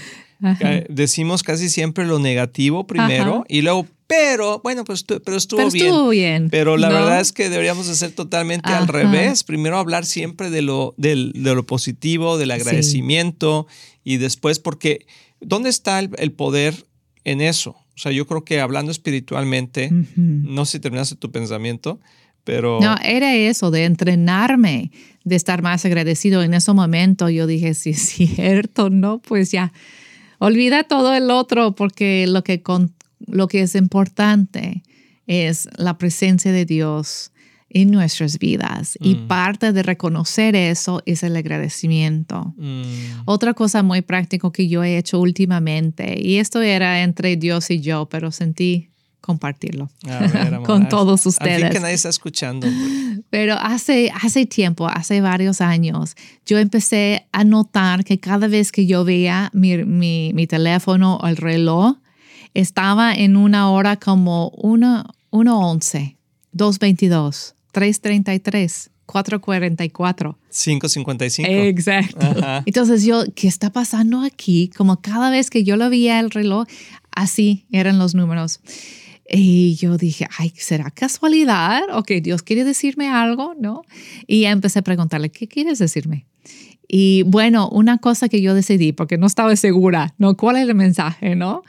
Decimos 0.89 1.41
casi 1.41 1.69
siempre 1.69 2.05
lo 2.05 2.19
negativo 2.19 2.85
primero 2.85 3.43
y 3.47 3.61
luego, 3.61 3.87
pero 4.05 4.61
bueno, 4.63 4.83
pues 4.83 5.03
pero 5.03 5.35
estuvo, 5.35 5.57
pero 5.57 5.69
estuvo 5.69 6.09
bien. 6.09 6.49
Pero 6.51 6.77
la 6.77 6.89
verdad 6.89 7.19
es 7.19 7.31
que 7.31 7.49
deberíamos 7.49 7.89
hacer 7.89 8.11
totalmente 8.11 8.69
al 8.69 8.87
revés. 8.87 9.43
Primero 9.43 9.77
hablar 9.77 10.05
siempre 10.05 10.49
de 10.49 10.61
lo, 10.61 10.93
de 10.97 11.15
lo 11.33 11.65
positivo, 11.65 12.37
del 12.37 12.51
agradecimiento 12.51 13.67
y 14.03 14.17
después 14.17 14.59
porque 14.59 15.07
¿dónde 15.39 15.69
está 15.69 15.99
el, 15.99 16.31
poder 16.31 16.85
en 17.31 17.41
eso? 17.41 17.71
O 17.71 17.97
sea, 17.99 18.11
yo 18.11 18.27
creo 18.27 18.43
que 18.43 18.59
hablando 18.59 18.91
espiritualmente, 18.91 19.89
no 20.15 20.65
sé 20.65 20.73
si 20.73 20.79
terminaste 20.79 21.15
tu 21.15 21.31
pensamiento, 21.31 21.99
pero... 22.43 22.79
No, 22.81 22.95
era 23.03 23.35
eso, 23.35 23.71
de 23.71 23.85
entrenarme, 23.85 24.91
de 25.23 25.35
estar 25.35 25.61
más 25.61 25.83
agradecido. 25.83 26.43
En 26.43 26.53
ese 26.53 26.71
momento 26.73 27.29
yo 27.29 27.47
dije, 27.47 27.73
sí, 27.73 27.91
es 27.91 28.01
cierto, 28.09 28.89
¿no? 28.89 29.19
Pues 29.19 29.51
ya 29.51 29.71
Olvida 30.39 30.83
todo 30.83 31.15
el 31.15 31.31
otro 31.31 31.73
porque 31.73 32.27
lo 32.27 32.43
que, 32.43 32.61
lo 33.25 33.47
que 33.47 33.61
es 33.61 33.75
importante 33.75 34.83
es 35.25 35.67
la 35.77 35.97
presencia 35.97 36.51
de 36.51 36.65
Dios 36.65 37.31
en 37.69 37.91
nuestras 37.91 38.39
vidas 38.39 38.97
y 39.01 39.15
mm. 39.15 39.27
parte 39.27 39.73
de 39.73 39.83
reconocer 39.83 40.55
eso 40.55 41.01
es 41.05 41.23
el 41.23 41.35
agradecimiento. 41.35 42.53
Mm. 42.57 42.81
Otra 43.25 43.53
cosa 43.53 43.83
muy 43.83 44.01
práctica 44.01 44.49
que 44.51 44.67
yo 44.67 44.83
he 44.83 44.97
hecho 44.97 45.19
últimamente, 45.19 46.19
y 46.21 46.37
esto 46.37 46.61
era 46.61 47.03
entre 47.03 47.35
Dios 47.35 47.69
y 47.69 47.81
yo, 47.81 48.07
pero 48.09 48.31
sentí 48.31 48.89
compartirlo 49.19 49.89
con 50.65 50.87
todos 50.87 51.25
ustedes. 51.25 51.63
Al 51.63 51.71
que 51.71 51.79
nadie 51.81 51.95
está 51.95 52.09
escuchando. 52.09 52.67
Pero 53.29 53.55
hace, 53.55 54.09
hace 54.23 54.45
tiempo, 54.45 54.87
hace 54.87 55.19
varios 55.19 55.59
años, 55.59 56.15
yo 56.45 56.57
empecé 56.59 57.27
a 57.33 57.43
notar 57.43 58.05
que 58.05 58.19
cada 58.19 58.47
vez 58.47 58.71
que 58.71 58.85
yo 58.85 59.03
veía 59.03 59.49
mi, 59.53 59.83
mi, 59.83 60.31
mi 60.33 60.47
teléfono 60.47 61.17
o 61.17 61.27
el 61.27 61.35
reloj, 61.35 61.97
estaba 62.53 63.13
en 63.13 63.35
una 63.35 63.69
hora 63.69 63.97
como 63.97 64.51
1.11, 64.53 66.15
2.22, 66.53 67.53
3.33. 67.77 68.89
4.44. 69.05 70.35
5.55. 70.51 71.45
Exacto. 71.47 72.27
Entonces 72.65 73.05
yo, 73.05 73.23
¿qué 73.35 73.47
está 73.47 73.71
pasando 73.71 74.21
aquí? 74.21 74.69
Como 74.75 75.01
cada 75.01 75.29
vez 75.29 75.49
que 75.49 75.63
yo 75.63 75.77
lo 75.77 75.89
veía 75.89 76.19
el 76.19 76.29
reloj, 76.29 76.67
así 77.11 77.65
eran 77.71 77.99
los 77.99 78.15
números. 78.15 78.59
Y 79.29 79.75
yo 79.75 79.97
dije, 79.97 80.27
ay, 80.37 80.53
¿será 80.57 80.91
casualidad? 80.91 81.83
¿O 81.93 82.03
que 82.03 82.21
Dios 82.21 82.43
quiere 82.43 82.63
decirme 82.63 83.07
algo? 83.09 83.53
¿No? 83.59 83.83
Y 84.25 84.45
empecé 84.45 84.79
a 84.79 84.81
preguntarle, 84.83 85.29
¿qué 85.29 85.47
quieres 85.47 85.79
decirme? 85.79 86.25
Y 86.87 87.23
bueno, 87.23 87.67
una 87.69 87.97
cosa 87.97 88.29
que 88.29 88.41
yo 88.41 88.53
decidí, 88.53 88.93
porque 88.93 89.17
no 89.17 89.27
estaba 89.27 89.55
segura, 89.57 90.13
¿no? 90.17 90.37
¿Cuál 90.37 90.55
es 90.57 90.69
el 90.69 90.75
mensaje, 90.75 91.35
no? 91.35 91.63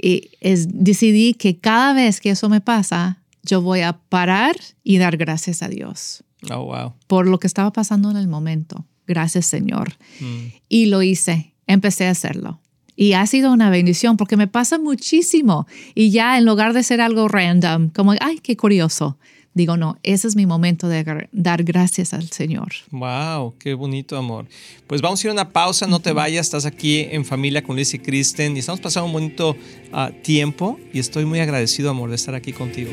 Y 0.00 0.30
es, 0.40 0.68
decidí 0.70 1.32
que 1.34 1.56
cada 1.56 1.94
vez 1.94 2.20
que 2.20 2.30
eso 2.30 2.50
me 2.50 2.60
pasa, 2.60 3.18
yo 3.48 3.62
voy 3.62 3.80
a 3.80 3.94
parar 3.94 4.56
y 4.84 4.98
dar 4.98 5.16
gracias 5.16 5.62
a 5.62 5.68
Dios. 5.68 6.22
Oh, 6.50 6.64
wow. 6.64 6.94
Por 7.06 7.26
lo 7.26 7.38
que 7.38 7.46
estaba 7.46 7.72
pasando 7.72 8.10
en 8.10 8.16
el 8.16 8.28
momento. 8.28 8.84
Gracias, 9.06 9.46
Señor. 9.46 9.94
Mm. 10.20 10.52
Y 10.68 10.86
lo 10.86 11.02
hice, 11.02 11.54
empecé 11.66 12.06
a 12.06 12.10
hacerlo. 12.10 12.60
Y 12.94 13.14
ha 13.14 13.26
sido 13.26 13.52
una 13.52 13.70
bendición 13.70 14.16
porque 14.16 14.36
me 14.36 14.48
pasa 14.48 14.78
muchísimo. 14.78 15.66
Y 15.94 16.10
ya 16.10 16.36
en 16.36 16.44
lugar 16.44 16.74
de 16.74 16.82
ser 16.82 17.00
algo 17.00 17.28
random, 17.28 17.90
como, 17.90 18.12
ay, 18.20 18.40
qué 18.40 18.56
curioso, 18.56 19.18
digo, 19.58 19.76
no, 19.76 19.98
ese 20.02 20.28
es 20.28 20.36
mi 20.36 20.46
momento 20.46 20.88
de 20.88 21.28
dar 21.32 21.64
gracias 21.64 22.14
al 22.14 22.30
Señor. 22.30 22.68
Wow, 22.90 23.54
qué 23.58 23.74
bonito 23.74 24.16
amor. 24.16 24.46
Pues 24.86 25.02
vamos 25.02 25.22
a 25.22 25.26
ir 25.26 25.30
a 25.30 25.32
una 25.34 25.52
pausa, 25.52 25.86
no 25.86 26.00
te 26.00 26.12
vayas, 26.12 26.46
estás 26.46 26.64
aquí 26.64 27.00
en 27.10 27.24
familia 27.24 27.62
con 27.62 27.76
Liz 27.76 27.92
y 27.92 27.98
Kristen 27.98 28.56
y 28.56 28.60
estamos 28.60 28.80
pasando 28.80 29.06
un 29.06 29.12
bonito 29.12 29.56
ah, 29.92 30.12
tiempo 30.22 30.78
y 30.92 31.00
estoy 31.00 31.24
muy 31.24 31.40
agradecido, 31.40 31.90
amor, 31.90 32.08
de 32.08 32.16
estar 32.16 32.34
aquí 32.34 32.52
contigo. 32.52 32.92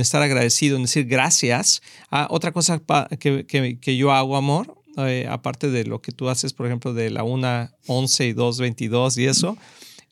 estar 0.00 0.22
agradecido, 0.22 0.76
en 0.76 0.82
decir 0.82 1.06
gracias, 1.06 1.82
ah, 2.10 2.26
otra 2.30 2.52
cosa 2.52 2.80
que, 3.18 3.96
yo 3.96 4.12
hago, 4.12 4.36
amor, 4.36 4.74
eh, 4.96 5.26
aparte 5.28 5.70
de 5.70 5.84
lo 5.84 6.00
que 6.00 6.12
tú 6.12 6.28
haces, 6.28 6.52
por 6.52 6.66
ejemplo, 6.66 6.94
de 6.94 7.10
la 7.10 7.22
1, 7.22 7.70
11 7.86 8.26
y 8.26 8.32
2, 8.32 8.58
22 8.58 9.18
y 9.18 9.26
eso, 9.26 9.56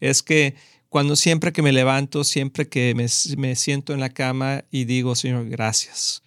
es 0.00 0.23
que 0.23 0.54
cuando 0.88 1.16
siempre 1.16 1.52
que 1.52 1.62
me 1.62 1.73
levanto, 1.73 2.23
siempre 2.23 2.68
que 2.68 2.95
me, 2.95 3.06
me 3.37 3.56
siento 3.56 3.92
en 3.92 4.00
la 4.00 4.11
cama 4.11 4.64
y 4.71 4.85
digo, 4.85 5.14
Señor, 5.14 5.49
gracias. 5.49 6.23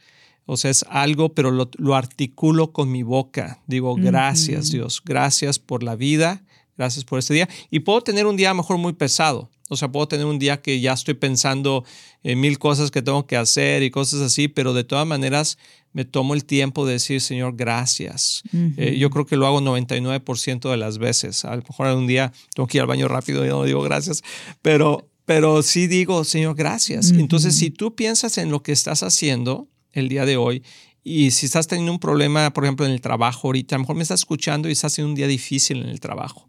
O 0.51 0.57
sea, 0.57 0.71
es 0.71 0.83
algo, 0.89 1.29
pero 1.29 1.51
lo, 1.51 1.95
articulo 1.95 2.71
con 2.71 2.91
mi 2.91 3.03
boca. 3.03 3.61
Digo, 3.67 3.93
gracias 3.95 4.71
Dios, 4.71 4.99
gracias 5.05 5.59
por 5.59 5.83
la 5.83 5.95
vida, 5.95 6.43
gracias 6.75 7.05
por 7.05 7.19
este 7.19 7.35
día. 7.35 7.47
Y 7.69 7.81
puedo 7.81 8.01
tener 8.01 8.25
un 8.25 8.35
día 8.35 8.51
mejor 8.55 8.79
muy 8.79 8.93
pesado. 8.93 9.51
O 9.69 9.75
sea, 9.75 9.91
puedo 9.91 10.07
tener 10.07 10.25
un 10.25 10.39
día 10.39 10.59
que 10.59 10.79
ya 10.79 10.93
estoy 10.93 11.13
pensando 11.13 11.85
en 12.23 12.39
mil 12.39 12.57
cosas 12.57 12.89
que 12.89 13.03
tengo 13.03 13.27
que 13.27 13.37
hacer 13.37 13.83
y 13.83 13.91
cosas 13.91 14.21
así, 14.21 14.47
pero 14.47 14.73
de 14.73 14.83
todas 14.83 15.05
maneras 15.05 15.59
me 15.93 16.03
tomo 16.03 16.33
el 16.33 16.43
tiempo 16.43 16.87
de 16.87 16.93
decir, 16.93 17.21
Señor, 17.21 17.55
gracias. 17.55 18.41
Eh, 18.51 18.97
yo 18.97 19.11
creo 19.11 19.27
que 19.27 19.37
lo 19.37 19.45
hago 19.45 19.61
99% 19.61 20.71
de 20.71 20.77
las 20.77 20.97
veces. 20.97 21.45
A 21.45 21.55
lo 21.55 21.61
mejor 21.61 21.95
un 21.95 22.07
día 22.07 22.33
tengo 22.55 22.65
que 22.65 22.79
ir 22.79 22.81
al 22.81 22.87
baño 22.87 23.07
rápido 23.07 23.45
y 23.45 23.49
no 23.49 23.63
digo 23.65 23.83
gracias, 23.83 24.23
pero, 24.63 25.07
pero 25.25 25.61
sí 25.61 25.85
digo, 25.85 26.23
Señor, 26.23 26.55
gracias. 26.55 27.11
Entonces, 27.11 27.55
si 27.55 27.69
tú 27.69 27.93
piensas 27.93 28.39
en 28.39 28.49
lo 28.49 28.63
que 28.63 28.71
estás 28.71 29.03
haciendo, 29.03 29.67
el 29.93 30.09
día 30.09 30.25
de 30.25 30.37
hoy. 30.37 30.63
Y 31.03 31.31
si 31.31 31.45
estás 31.45 31.67
teniendo 31.67 31.91
un 31.91 31.99
problema, 31.99 32.51
por 32.51 32.65
ejemplo, 32.65 32.85
en 32.85 32.91
el 32.91 33.01
trabajo 33.01 33.47
ahorita, 33.47 33.75
a 33.75 33.77
lo 33.77 33.83
mejor 33.83 33.95
me 33.95 34.03
estás 34.03 34.21
escuchando 34.21 34.69
y 34.69 34.73
estás 34.73 34.93
teniendo 34.93 35.11
un 35.11 35.15
día 35.15 35.27
difícil 35.27 35.81
en 35.81 35.89
el 35.89 35.99
trabajo. 35.99 36.47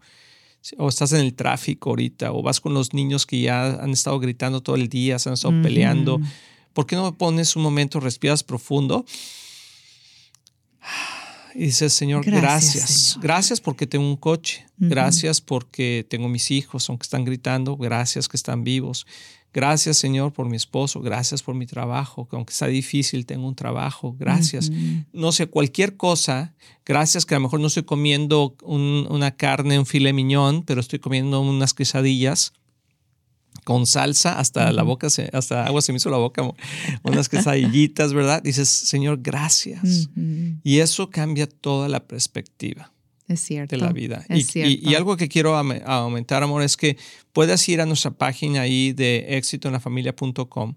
O 0.76 0.88
estás 0.88 1.12
en 1.12 1.20
el 1.20 1.34
tráfico 1.34 1.90
ahorita, 1.90 2.32
o 2.32 2.42
vas 2.42 2.60
con 2.60 2.74
los 2.74 2.92
niños 2.92 3.24
que 3.24 3.40
ya 3.40 3.80
han 3.82 3.90
estado 3.90 4.18
gritando 4.20 4.60
todo 4.60 4.76
el 4.76 4.88
día, 4.88 5.18
se 5.18 5.30
han 5.30 5.34
estado 5.34 5.62
peleando. 5.62 6.20
¿Por 6.74 6.86
qué 6.86 6.96
no 6.96 7.16
pones 7.16 7.56
un 7.56 7.62
momento, 7.62 8.00
respiras 8.00 8.42
profundo? 8.42 9.04
y 11.54 11.66
dices, 11.66 11.92
Señor, 11.92 12.24
gracias. 12.24 13.18
Gracias, 13.20 13.60
porque 13.60 13.86
tengo 13.86 14.06
un 14.06 14.16
coche. 14.16 14.66
Gracias 14.78 15.40
porque 15.40 16.06
tengo 16.08 16.28
mis 16.28 16.50
hijos, 16.50 16.88
aunque 16.88 17.04
están 17.04 17.24
gritando. 17.24 17.76
Gracias 17.76 18.28
que 18.28 18.36
están 18.36 18.64
vivos. 18.64 19.06
Gracias, 19.52 19.96
Señor, 19.96 20.32
por 20.32 20.48
mi 20.48 20.56
esposo. 20.56 21.00
Gracias 21.00 21.42
por 21.42 21.54
mi 21.54 21.66
trabajo. 21.66 22.28
Que 22.28 22.36
aunque 22.36 22.52
está 22.52 22.66
difícil, 22.66 23.26
tengo 23.26 23.48
un 23.48 23.54
trabajo. 23.54 24.14
Gracias. 24.18 24.70
No 25.12 25.32
sé, 25.32 25.48
cualquier 25.48 25.96
cosa. 25.96 26.54
Gracias 26.84 27.26
que 27.26 27.34
a 27.34 27.38
lo 27.38 27.42
mejor 27.42 27.60
no 27.60 27.66
estoy 27.66 27.82
comiendo 27.82 28.56
una 28.62 29.32
carne, 29.32 29.78
un 29.78 29.86
filet 29.86 30.14
miñón, 30.14 30.62
pero 30.62 30.80
estoy 30.80 30.98
comiendo 30.98 31.40
unas 31.40 31.74
quesadillas 31.74 32.52
con 33.64 33.86
salsa, 33.86 34.38
hasta 34.38 34.72
la 34.72 34.82
boca, 34.82 35.10
se, 35.10 35.28
hasta 35.32 35.66
agua 35.66 35.82
se 35.82 35.92
me 35.92 35.96
hizo 35.98 36.08
la 36.08 36.16
boca, 36.16 36.42
unas 37.02 37.28
quesadillitas, 37.28 38.12
¿verdad? 38.12 38.42
Dices, 38.42 38.68
Señor, 38.68 39.18
gracias. 39.20 40.08
Y 40.62 40.78
eso 40.78 41.10
cambia 41.10 41.48
toda 41.48 41.88
la 41.88 42.00
perspectiva. 42.06 42.92
Es 43.30 43.40
cierto. 43.42 43.76
De 43.76 43.82
la 43.82 43.92
vida. 43.92 44.24
y, 44.28 44.94
algo 44.94 45.16
que 45.16 45.28
quiero 45.28 45.56
aumentar, 45.56 46.42
amor, 46.42 46.62
es 46.62 46.76
que 46.76 46.96
puedas 47.32 47.68
ir 47.68 47.80
a 47.80 47.86
nuestra 47.86 48.10
página 48.10 48.62
ahí 48.62 48.92
de 48.92 49.36
éxitoenlafamilia.com 49.36 50.74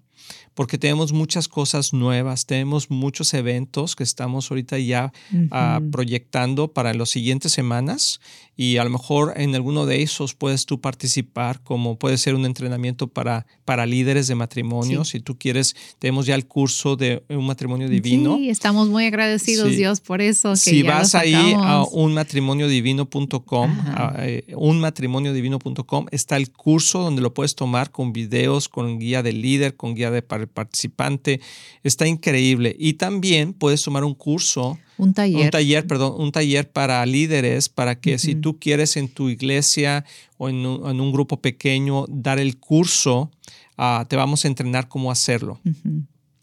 porque 0.53 0.77
tenemos 0.77 1.13
muchas 1.13 1.47
cosas 1.47 1.93
nuevas, 1.93 2.45
tenemos 2.45 2.89
muchos 2.89 3.33
eventos 3.33 3.95
que 3.95 4.03
estamos 4.03 4.49
ahorita 4.51 4.77
ya 4.79 5.11
ah, 5.51 5.81
proyectando 5.91 6.71
para 6.71 6.93
las 6.93 7.09
siguientes 7.09 7.51
semanas 7.51 8.19
y 8.55 8.77
a 8.77 8.83
lo 8.83 8.91
mejor 8.91 9.33
en 9.35 9.55
alguno 9.55 9.85
de 9.85 10.03
esos 10.03 10.35
puedes 10.35 10.65
tú 10.65 10.79
participar, 10.79 11.61
como 11.63 11.97
puede 11.97 12.17
ser 12.17 12.35
un 12.35 12.45
entrenamiento 12.45 13.07
para, 13.07 13.47
para 13.65 13.85
líderes 13.85 14.27
de 14.27 14.35
matrimonio. 14.35 15.05
Si 15.05 15.19
tú 15.19 15.37
quieres, 15.37 15.75
tenemos 15.97 16.27
ya 16.27 16.35
el 16.35 16.45
curso 16.45 16.95
de 16.95 17.23
un 17.29 17.47
matrimonio 17.47 17.89
divino. 17.89 18.37
Sí, 18.37 18.49
estamos 18.49 18.89
muy 18.89 19.05
agradecidos, 19.05 19.75
Dios, 19.75 20.01
por 20.01 20.21
eso. 20.21 20.55
si 20.55 20.83
vas 20.83 21.15
ahí 21.15 21.33
a 21.33 21.83
unmatrimoniodivino.com, 21.83 23.77
eh, 24.19 24.53
unmatrimoniodivino.com, 24.55 26.05
está 26.11 26.37
el 26.37 26.51
curso 26.51 26.99
donde 26.99 27.21
lo 27.21 27.33
puedes 27.33 27.55
tomar 27.55 27.91
con 27.91 28.13
videos, 28.13 28.69
con 28.69 28.99
guía 28.99 29.23
de 29.23 29.33
líder, 29.33 29.75
con 29.75 29.95
guía 29.95 30.11
de 30.11 30.21
participante. 30.47 31.41
Está 31.83 32.07
increíble. 32.07 32.75
Y 32.77 32.93
también 32.93 33.53
puedes 33.53 33.81
tomar 33.81 34.03
un 34.03 34.13
curso. 34.13 34.77
Un 34.97 35.13
taller. 35.13 35.45
Un 35.45 35.49
taller, 35.49 35.87
perdón, 35.87 36.15
un 36.17 36.31
taller 36.31 36.69
para 36.69 37.05
líderes, 37.05 37.69
para 37.69 37.99
que 37.99 38.17
si 38.19 38.35
tú 38.35 38.59
quieres 38.59 38.95
en 38.97 39.07
tu 39.07 39.29
iglesia 39.29 40.05
o 40.37 40.49
en 40.49 40.65
un, 40.65 41.11
grupo 41.11 41.37
pequeño 41.41 42.05
dar 42.07 42.39
el 42.39 42.57
curso, 42.57 43.31
ah, 43.77 44.05
te 44.07 44.15
vamos 44.15 44.45
a 44.45 44.47
entrenar 44.47 44.87
cómo 44.87 45.11
hacerlo. 45.11 45.59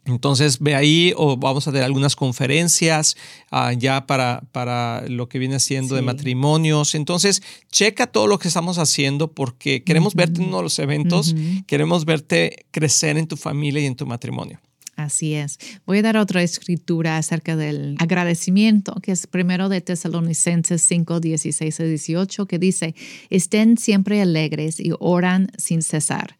Entonces 0.05 0.59
ve 0.59 0.73
ahí 0.75 1.13
o 1.15 1.37
vamos 1.37 1.67
a 1.67 1.71
tener 1.71 1.85
algunas 1.85 2.15
conferencias 2.15 3.15
ah, 3.51 3.73
ya 3.73 4.07
para, 4.07 4.41
para 4.51 5.03
lo 5.07 5.29
que 5.29 5.37
viene 5.37 5.59
siendo 5.59 5.95
de 5.95 6.01
matrimonios. 6.01 6.95
Entonces 6.95 7.43
checa 7.71 8.07
todo 8.07 8.27
lo 8.27 8.39
que 8.39 8.47
estamos 8.47 8.79
haciendo 8.79 9.31
porque 9.31 9.83
queremos 9.83 10.15
verte 10.15 10.41
en 10.41 10.47
uno 10.47 10.57
de 10.57 10.63
los 10.63 10.79
eventos, 10.79 11.35
queremos 11.67 12.05
verte 12.05 12.65
crecer 12.71 13.17
en 13.17 13.27
tu 13.27 13.37
familia 13.37 13.81
y 13.81 13.85
en 13.85 13.95
tu 13.95 14.07
matrimonio. 14.07 14.59
Así 14.95 15.33
es. 15.33 15.57
Voy 15.85 15.99
a 15.99 16.01
dar 16.01 16.17
otra 16.17 16.43
escritura 16.43 17.17
acerca 17.17 17.55
del 17.55 17.95
agradecimiento, 17.99 18.95
que 19.01 19.11
es 19.11 19.25
primero 19.25 19.69
de 19.69 19.81
Tesalonicenses 19.81 20.81
5, 20.81 21.19
16 21.19 21.79
a 21.79 21.83
18, 21.83 22.45
que 22.45 22.59
dice, 22.59 22.95
estén 23.29 23.77
siempre 23.77 24.21
alegres 24.21 24.79
y 24.79 24.91
oran 24.99 25.51
sin 25.57 25.81
cesar. 25.81 26.35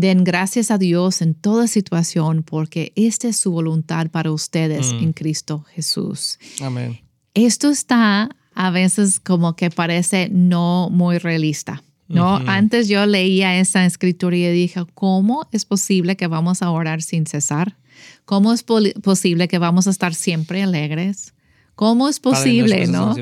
Den 0.00 0.24
gracias 0.24 0.70
a 0.70 0.78
Dios 0.78 1.20
en 1.20 1.34
toda 1.34 1.66
situación 1.66 2.42
porque 2.42 2.94
esta 2.96 3.28
es 3.28 3.36
su 3.36 3.52
voluntad 3.52 4.10
para 4.10 4.32
ustedes 4.32 4.94
mm. 4.94 4.98
en 4.98 5.12
Cristo 5.12 5.66
Jesús. 5.74 6.38
Amén. 6.62 7.00
Esto 7.34 7.68
está 7.68 8.34
a 8.54 8.70
veces 8.70 9.20
como 9.20 9.56
que 9.56 9.68
parece 9.68 10.30
no 10.32 10.88
muy 10.90 11.18
realista. 11.18 11.82
¿no? 12.08 12.36
Antes 12.46 12.88
yo 12.88 13.04
leía 13.04 13.60
esa 13.60 13.84
escritura 13.84 14.34
y 14.34 14.50
dije, 14.50 14.80
¿cómo 14.94 15.46
es 15.52 15.66
posible 15.66 16.16
que 16.16 16.28
vamos 16.28 16.62
a 16.62 16.70
orar 16.70 17.02
sin 17.02 17.26
cesar? 17.26 17.76
¿Cómo 18.24 18.54
es 18.54 18.64
posible 18.64 19.48
que 19.48 19.58
vamos 19.58 19.86
a 19.86 19.90
estar 19.90 20.14
siempre 20.14 20.62
alegres? 20.62 21.34
¿Cómo 21.80 22.10
es 22.10 22.20
posible, 22.20 22.86
no? 22.88 23.14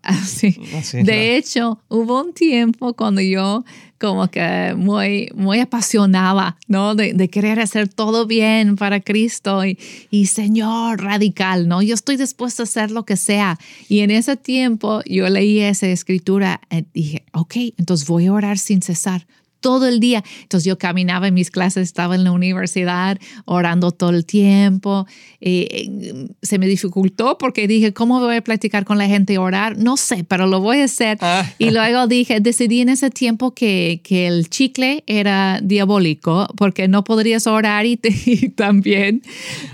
Así. 0.00 0.56
De 1.02 1.36
hecho, 1.36 1.80
hubo 1.88 2.22
un 2.22 2.32
tiempo 2.32 2.94
cuando 2.94 3.20
yo 3.20 3.64
como 3.98 4.28
que 4.28 4.72
muy, 4.76 5.32
muy 5.34 5.58
apasionaba, 5.58 6.58
¿no? 6.68 6.94
De, 6.94 7.28
querer 7.28 7.58
hacer 7.58 7.88
todo 7.88 8.24
bien 8.24 8.76
para 8.76 9.00
Cristo 9.00 9.66
y, 9.66 9.80
y, 10.12 10.26
Señor, 10.26 11.02
radical, 11.02 11.66
¿no? 11.66 11.82
Yo 11.82 11.94
estoy 11.96 12.16
dispuesto 12.16 12.62
a 12.62 12.66
hacer 12.66 12.92
lo 12.92 13.04
que 13.04 13.16
sea. 13.16 13.58
Y 13.88 13.98
en 13.98 14.12
ese 14.12 14.36
tiempo 14.36 15.02
yo 15.04 15.28
leí 15.28 15.58
esa 15.58 15.88
escritura 15.88 16.60
y 16.70 16.84
dije, 16.94 17.24
ok, 17.32 17.56
entonces 17.78 18.06
voy 18.06 18.26
a 18.26 18.32
orar 18.32 18.58
sin 18.58 18.80
cesar 18.80 19.26
todo 19.66 19.88
el 19.88 19.98
día. 19.98 20.22
Entonces 20.42 20.64
yo 20.64 20.78
caminaba 20.78 21.26
en 21.26 21.34
mis 21.34 21.50
clases, 21.50 21.88
estaba 21.88 22.14
en 22.14 22.22
la 22.22 22.30
universidad 22.30 23.18
orando 23.46 23.90
todo 23.90 24.10
el 24.10 24.24
tiempo. 24.24 25.08
Eh, 25.40 26.28
se 26.40 26.60
me 26.60 26.68
dificultó 26.68 27.36
porque 27.36 27.66
dije, 27.66 27.92
¿cómo 27.92 28.20
voy 28.20 28.36
a 28.36 28.42
platicar 28.42 28.84
con 28.84 28.96
la 28.96 29.08
gente 29.08 29.32
y 29.32 29.38
orar? 29.38 29.76
No 29.76 29.96
sé, 29.96 30.22
pero 30.22 30.46
lo 30.46 30.60
voy 30.60 30.82
a 30.82 30.84
hacer. 30.84 31.18
Ah. 31.20 31.44
Y 31.58 31.70
luego 31.72 32.06
dije, 32.06 32.38
decidí 32.38 32.80
en 32.80 32.90
ese 32.90 33.10
tiempo 33.10 33.54
que, 33.54 34.02
que 34.04 34.28
el 34.28 34.48
chicle 34.50 35.02
era 35.08 35.58
diabólico 35.60 36.46
porque 36.56 36.86
no 36.86 37.02
podrías 37.02 37.48
orar 37.48 37.86
y, 37.86 37.96
también 38.54 39.22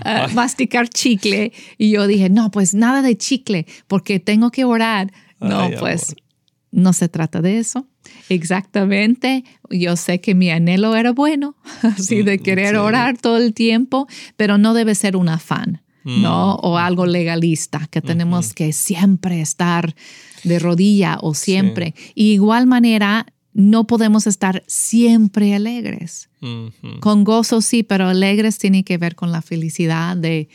ah, 0.03 0.27
masticar 0.33 0.89
chicle. 0.89 1.53
Y 1.77 1.91
yo 1.91 2.07
dije, 2.07 2.31
no, 2.31 2.49
pues 2.49 2.73
nada 2.73 3.03
de 3.03 3.15
chicle 3.15 3.67
porque 3.85 4.19
tengo 4.19 4.49
que 4.49 4.65
orar. 4.65 5.13
No, 5.39 5.69
pues 5.77 6.15
no 6.73 6.91
se 6.91 7.07
trata 7.07 7.41
de 7.41 7.59
eso. 7.59 7.87
Exactamente. 8.29 9.45
Yo 9.69 9.95
sé 9.95 10.19
que 10.19 10.35
mi 10.35 10.49
anhelo 10.49 10.95
era 10.95 11.11
bueno, 11.11 11.55
así 11.83 12.23
de 12.23 12.39
querer 12.39 12.75
orar 12.75 13.17
todo 13.17 13.37
el 13.37 13.53
tiempo, 13.53 14.07
pero 14.35 14.57
no 14.57 14.73
debe 14.73 14.95
ser 14.95 15.15
un 15.15 15.29
afán, 15.29 15.83
¿no? 16.03 16.55
Mm. 16.55 16.65
O 16.65 16.77
algo 16.77 17.05
legalista, 17.05 17.87
que 17.89 18.01
tenemos 18.01 18.53
que 18.53 18.73
siempre 18.73 19.39
estar 19.39 19.95
de 20.43 20.59
rodilla 20.59 21.17
o 21.21 21.33
siempre. 21.33 21.93
igual 22.15 22.65
manera, 22.65 23.27
no 23.53 23.85
podemos 23.85 24.25
estar 24.25 24.63
siempre 24.67 25.53
alegres. 25.53 26.29
Con 26.99 27.23
gozo 27.23 27.61
sí, 27.61 27.83
pero 27.83 28.07
alegres 28.07 28.57
tiene 28.57 28.83
que 28.83 28.97
ver 28.97 29.15
con 29.15 29.31
la 29.31 29.41
felicidad 29.41 30.17
de, 30.17 30.49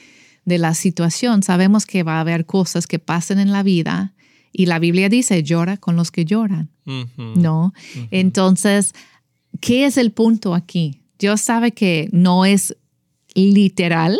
de 0.44 0.58
la 0.58 0.74
situación. 0.74 1.42
Sabemos 1.42 1.86
que 1.86 2.02
va 2.02 2.16
a 2.18 2.20
haber 2.20 2.44
cosas 2.44 2.86
que 2.86 2.98
pasen 2.98 3.38
en 3.38 3.52
la 3.52 3.62
vida 3.62 4.14
y 4.52 4.66
la 4.66 4.78
Biblia 4.78 5.08
dice, 5.08 5.42
llora 5.42 5.76
con 5.76 5.96
los 5.96 6.10
que 6.10 6.24
lloran, 6.24 6.70
¿no? 7.16 7.72
Entonces, 8.10 8.94
¿qué 9.60 9.86
es 9.86 9.96
el 9.96 10.12
punto 10.12 10.54
aquí? 10.54 11.02
Dios 11.18 11.40
sabe 11.40 11.72
que 11.72 12.08
no 12.12 12.44
es 12.44 12.76
literal, 13.34 14.18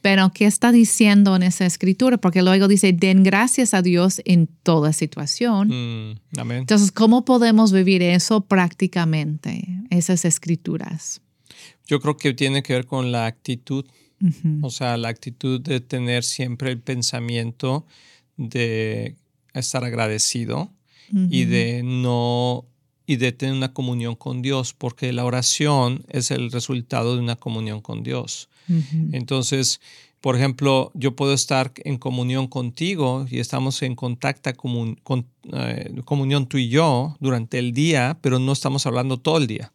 pero 0.00 0.30
¿qué 0.32 0.46
está 0.46 0.72
diciendo 0.72 1.34
en 1.36 1.42
esa 1.42 1.66
escritura? 1.66 2.18
Porque 2.18 2.42
luego 2.42 2.68
dice, 2.68 2.92
den 2.92 3.22
gracias 3.22 3.74
a 3.74 3.82
Dios 3.82 4.22
en 4.24 4.48
toda 4.62 4.92
situación. 4.92 5.68
Mm, 5.68 6.50
Entonces, 6.50 6.92
¿cómo 6.92 7.24
podemos 7.24 7.72
vivir 7.72 8.02
eso 8.02 8.42
prácticamente, 8.42 9.66
esas 9.90 10.24
escrituras? 10.24 11.20
Yo 11.86 12.00
creo 12.00 12.16
que 12.16 12.32
tiene 12.34 12.62
que 12.62 12.74
ver 12.74 12.86
con 12.86 13.12
la 13.12 13.26
actitud, 13.26 13.84
o 14.62 14.70
sea, 14.70 14.96
la 14.96 15.08
actitud 15.08 15.60
de 15.60 15.80
tener 15.80 16.24
siempre 16.24 16.70
el 16.70 16.80
pensamiento 16.80 17.86
de 18.36 19.16
estar 19.52 19.84
agradecido 19.84 20.70
y 21.30 21.44
de 21.44 21.82
no 21.84 22.64
y 23.06 23.16
de 23.16 23.32
tener 23.32 23.54
una 23.54 23.72
comunión 23.72 24.14
con 24.14 24.40
Dios, 24.40 24.72
porque 24.72 25.12
la 25.12 25.24
oración 25.24 26.04
es 26.08 26.30
el 26.30 26.50
resultado 26.50 27.14
de 27.14 27.20
una 27.20 27.36
comunión 27.36 27.80
con 27.80 28.02
Dios. 28.02 28.48
Entonces, 29.12 29.80
por 30.22 30.36
ejemplo, 30.36 30.90
yo 30.94 31.14
puedo 31.14 31.34
estar 31.34 31.72
en 31.84 31.98
comunión 31.98 32.46
contigo 32.46 33.26
y 33.30 33.40
estamos 33.40 33.82
en 33.82 33.94
contacto, 33.94 34.54
con, 34.54 35.26
eh, 35.52 35.94
comunión 36.06 36.46
tú 36.46 36.56
y 36.56 36.70
yo 36.70 37.14
durante 37.20 37.58
el 37.58 37.72
día, 37.72 38.16
pero 38.22 38.38
no 38.38 38.52
estamos 38.52 38.86
hablando 38.86 39.18
todo 39.18 39.36
el 39.36 39.46
día. 39.46 39.70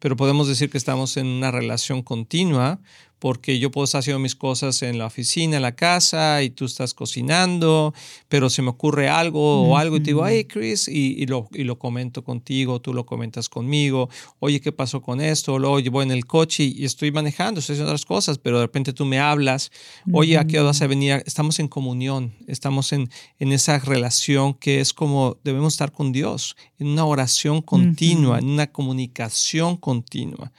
Pero 0.00 0.16
podemos 0.16 0.48
decir 0.48 0.68
que 0.70 0.76
estamos 0.76 1.16
en 1.16 1.26
una 1.26 1.50
relación 1.50 2.02
continua 2.02 2.80
porque 3.20 3.58
yo 3.58 3.70
puedo 3.70 3.84
estar 3.84 4.00
haciendo 4.00 4.18
mis 4.18 4.34
cosas 4.34 4.82
en 4.82 4.98
la 4.98 5.06
oficina, 5.06 5.56
en 5.56 5.62
la 5.62 5.76
casa, 5.76 6.42
y 6.42 6.50
tú 6.50 6.64
estás 6.64 6.94
cocinando, 6.94 7.94
pero 8.28 8.48
se 8.48 8.62
me 8.62 8.70
ocurre 8.70 9.08
algo 9.08 9.68
o 9.68 9.76
algo 9.76 9.96
y 9.96 10.00
te 10.00 10.06
digo, 10.06 10.26
hey 10.26 10.46
Chris, 10.46 10.88
y, 10.88 11.26
lo, 11.26 11.46
y 11.52 11.64
lo 11.64 11.78
comento 11.78 12.24
contigo, 12.24 12.80
tú 12.80 12.94
lo 12.94 13.04
comentas 13.04 13.50
conmigo, 13.50 14.08
oye, 14.38 14.60
¿qué 14.60 14.72
pasó 14.72 15.02
con 15.02 15.20
esto? 15.20 15.58
Luego 15.58 15.80
yo 15.80 15.90
voy 15.90 16.04
en 16.04 16.12
el 16.12 16.24
coche 16.24 16.64
y 16.64 16.84
estoy 16.84 17.12
manejando, 17.12 17.60
estoy 17.60 17.74
haciendo 17.74 17.92
otras 17.92 18.06
cosas, 18.06 18.38
pero 18.38 18.58
de 18.58 18.64
repente 18.64 18.94
tú 18.94 19.04
me 19.04 19.20
hablas, 19.20 19.70
oye, 20.12 20.38
¿a 20.38 20.46
qué 20.46 20.58
hora 20.58 20.68
vas 20.68 20.80
a 20.80 20.86
venir? 20.86 21.22
Estamos 21.26 21.60
en 21.60 21.68
comunión, 21.68 22.34
estamos 22.46 22.92
en, 22.94 23.10
en 23.38 23.52
esa 23.52 23.78
relación 23.78 24.54
que 24.54 24.80
es 24.80 24.94
como 24.94 25.36
debemos 25.44 25.74
estar 25.74 25.92
con 25.92 26.10
Dios, 26.10 26.56
en 26.78 26.88
una 26.88 27.04
oración 27.04 27.60
continua, 27.60 28.38
en 28.38 28.48
una 28.48 28.72
comunicación 28.72 29.76
continua. 29.76 30.52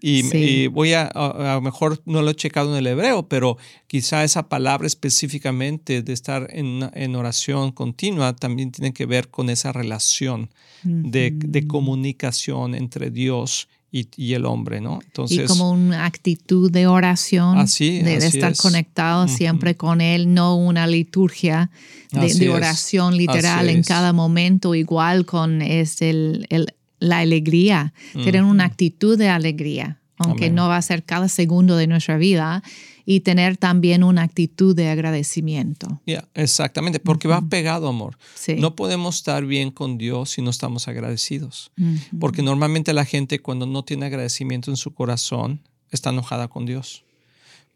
Y, 0.00 0.68
voy 0.68 0.92
a, 0.92 1.06
a, 1.06 1.54
lo 1.54 1.60
mejor 1.60 2.00
no 2.04 2.22
lo 2.22 2.30
he 2.30 2.34
checado 2.34 2.72
en 2.72 2.78
el 2.78 2.86
hebreo, 2.86 3.28
pero 3.28 3.58
quizá 3.88 4.22
esa 4.22 4.48
palabra 4.48 4.86
específicamente 4.86 6.02
de 6.02 6.12
estar 6.12 6.48
en, 6.52 6.88
en 6.94 7.16
oración 7.16 7.72
continua 7.72 8.36
también 8.36 8.70
tiene 8.70 8.92
que 8.92 9.06
ver 9.06 9.28
con 9.28 9.50
esa 9.50 9.72
relación 9.72 10.50
de, 10.84 11.32
de, 11.34 11.66
comunicación 11.66 12.76
entre 12.76 13.10
Dios 13.10 13.68
y, 13.90 14.34
el 14.34 14.44
hombre, 14.44 14.80
¿no? 14.80 15.00
Entonces, 15.02 15.38
y 15.38 15.46
como 15.46 15.70
una 15.70 16.04
actitud 16.04 16.70
de 16.70 16.86
oración, 16.86 17.58
así, 17.58 18.00
de, 18.00 18.16
estar 18.16 18.54
conectado 18.56 19.26
siempre 19.28 19.76
con 19.76 20.00
Él, 20.00 20.32
no 20.32 20.56
una 20.56 20.86
liturgia 20.86 21.70
de, 22.12 22.50
oración 22.50 23.16
literal 23.16 23.68
en 23.70 23.82
cada 23.82 24.12
momento, 24.12 24.74
igual 24.74 25.24
con 25.24 25.62
es 25.62 26.02
el, 26.02 26.46
el, 26.50 26.74
la 26.98 27.18
alegría, 27.18 27.92
tener 28.12 28.42
una 28.42 28.64
actitud 28.64 29.18
de 29.18 29.28
alegría, 29.28 30.00
aunque 30.18 30.50
no 30.50 30.68
va 30.68 30.76
a 30.76 30.82
ser 30.82 31.04
cada 31.04 31.28
segundo 31.28 31.76
de 31.76 31.86
nuestra 31.86 32.18
vida, 32.18 32.62
y 33.10 33.20
tener 33.20 33.56
también 33.56 34.04
una 34.04 34.20
actitud 34.20 34.76
de 34.76 34.90
agradecimiento. 34.90 36.02
exactamente, 36.34 37.00
porque 37.00 37.26
va 37.26 37.40
pegado, 37.40 37.88
amor. 37.88 38.18
No 38.58 38.76
podemos 38.76 39.16
estar 39.16 39.46
bien 39.46 39.70
con 39.70 39.96
Dios 39.96 40.28
si 40.28 40.42
no 40.42 40.50
estamos 40.50 40.88
agradecidos, 40.88 41.72
porque 42.20 42.42
normalmente 42.42 42.92
la 42.92 43.06
gente 43.06 43.38
cuando 43.38 43.64
no 43.64 43.82
tiene 43.82 44.04
agradecimiento 44.04 44.70
en 44.70 44.76
su 44.76 44.92
corazón 44.92 45.62
está 45.90 46.10
enojada 46.10 46.48
con 46.48 46.66
Dios. 46.66 47.06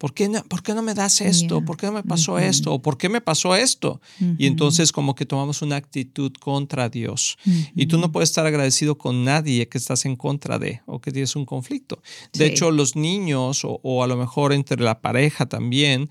¿Por 0.03 0.15
qué 0.15 0.29
no, 0.29 0.43
¿por 0.43 0.65
qué 0.65 0.75
no 0.75 0.83
me 0.83 0.95
das 0.95 1.21
esto? 1.21 1.65
¿Por 1.65 1.77
qué 1.77 1.87
no 1.87 1.93
me 1.93 2.03
pasó 2.03 2.37
esto? 2.37 2.73
¿O 2.75 2.83
por 2.83 2.99
qué 2.99 3.09
me 3.09 3.21
pasó 3.21 3.55
esto? 3.55 4.01
Y 4.37 4.49
entonces 4.49 4.91
como 4.91 5.15
que 5.15 5.27
tomamos 5.27 5.63
una 5.63 5.77
actitud 5.77 6.33
contra 6.41 6.89
Dios. 6.89 7.39
Y 7.77 7.87
tú 7.87 7.99
no 7.99 8.11
puedes 8.11 8.31
estar 8.31 8.45
agradecido 8.45 8.99
con 8.99 9.23
nadie 9.23 9.69
que 9.69 9.79
estás 9.79 10.05
en 10.05 10.17
contra 10.17 10.59
de 10.59 10.81
o 10.87 11.01
que 11.01 11.13
tienes 11.13 11.37
un 11.37 11.47
conflicto. 11.47 12.03
De 12.33 12.47
hecho, 12.47 12.73
los 12.73 12.97
niños 12.97 13.63
o, 13.65 14.03
a 14.03 14.09
lo 14.09 14.17
mejor 14.17 14.53
entre 14.53 14.83
la 14.83 15.01
pareja 15.01 15.47
también, 15.47 16.09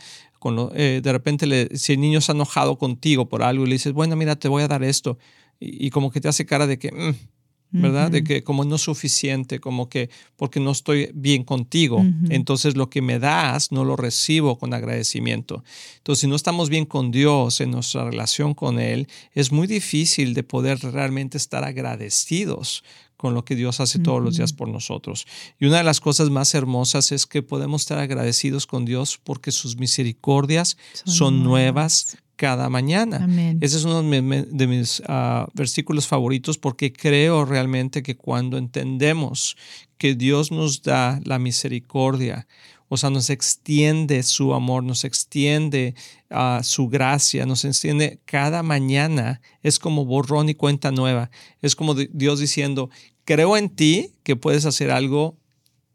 eh, 0.74 1.02
de 1.04 1.12
repente 1.12 1.46
le, 1.46 1.78
si 1.78 1.92
el 1.92 2.00
niño 2.00 2.20
está 2.20 2.32
enojado 2.32 2.78
contigo 2.78 3.28
por 3.28 3.44
algo 3.44 3.66
y 3.66 3.68
le 3.68 3.74
dices, 3.74 3.92
bueno, 3.92 4.16
mira, 4.16 4.38
te 4.38 4.48
voy 4.48 4.64
a 4.64 4.70
dar 4.70 4.86
esto. 4.86 5.18
Y, 5.60 5.90
como 5.90 6.12
que 6.12 6.22
te 6.22 6.30
hace 6.30 6.46
cara 6.46 6.66
de 6.66 6.80
que... 6.80 6.94
Mm, 6.94 7.41
¿verdad? 7.72 8.12
De 8.12 8.24
que 8.24 8.44
como 8.44 8.66
no 8.66 8.76
es 8.76 8.82
suficiente, 8.82 9.60
como 9.60 9.88
que 9.88 10.10
porque 10.36 10.60
no 10.60 10.72
estoy 10.72 11.10
bien 11.14 11.44
contigo, 11.44 12.04
entonces 12.30 12.76
lo 12.76 12.90
que 12.90 13.02
me 13.02 13.20
das 13.20 13.72
no 13.72 13.86
lo 13.86 13.96
recibo 13.96 14.58
con 14.58 14.74
agradecimiento. 14.74 15.64
Entonces, 15.98 16.22
si 16.22 16.28
no 16.28 16.36
estamos 16.36 16.70
bien 16.70 16.86
con 16.86 17.12
Dios 17.12 17.62
en 17.62 17.72
nuestra 17.72 18.04
relación 18.04 18.54
con 18.54 18.80
Él, 18.80 19.08
es 19.34 19.52
muy 19.52 19.68
difícil 19.68 20.34
de 20.34 20.44
poder 20.44 20.80
realmente 20.80 21.38
estar 21.38 21.64
agradecidos 21.64 22.84
con 23.22 23.36
lo 23.36 23.46
que 23.46 23.56
Dios 23.56 23.80
hace 23.80 24.00
todos 24.00 24.20
los 24.20 24.38
días 24.38 24.52
por 24.52 24.68
nosotros. 24.68 25.28
Y 25.60 25.68
una 25.68 25.78
de 25.78 25.84
las 25.84 26.00
cosas 26.00 26.32
más 26.32 26.56
hermosas 26.56 27.12
es 27.12 27.28
que 27.28 27.44
podemos 27.44 27.84
estar 27.84 28.00
agradecidos 28.00 28.66
con 28.66 28.84
Dios 28.84 29.20
porque 29.24 29.52
sus 29.52 29.78
misericordias 29.78 30.76
son, 31.06 31.44
nuevas 31.44 32.18
cada 32.42 32.70
mañana. 32.70 33.28
Ese 33.62 33.78
es 33.78 33.84
uno 33.84 34.02
de 34.02 34.68
mis, 34.68 35.04
ah, 35.06 35.48
versículos 35.54 36.08
favoritos 36.08 36.58
porque 36.58 36.92
creo 36.92 37.46
realmente 37.46 38.02
que 38.02 38.18
cuando 38.18 38.58
entendemos 38.58 39.56
que 40.00 40.16
Dios 40.16 40.52
nos 40.52 40.82
da 40.82 41.22
la 41.24 41.38
misericordia, 41.38 42.48
o 42.90 42.98
sea, 42.98 43.12
nos 43.12 43.30
extiende 43.30 44.24
su 44.24 44.56
amor, 44.56 44.84
nos 44.84 45.04
extiende 45.04 45.94
uh, 46.32 46.64
su 46.64 46.88
gracia, 46.88 47.46
nos 47.46 47.64
extiende 47.64 48.20
cada 48.26 48.64
mañana, 48.64 49.40
es 49.62 49.78
como 49.78 50.04
borrón 50.04 50.50
y 50.50 50.56
cuenta 50.56 50.90
nueva. 50.90 51.30
Es 51.62 51.76
como 51.76 51.94
Dios 51.94 52.40
diciendo, 52.40 52.90
creo 53.24 53.56
en 53.56 53.70
ti 53.70 54.16
que 54.24 54.36
puedes 54.36 54.66
hacer 54.66 54.90
algo 54.90 55.38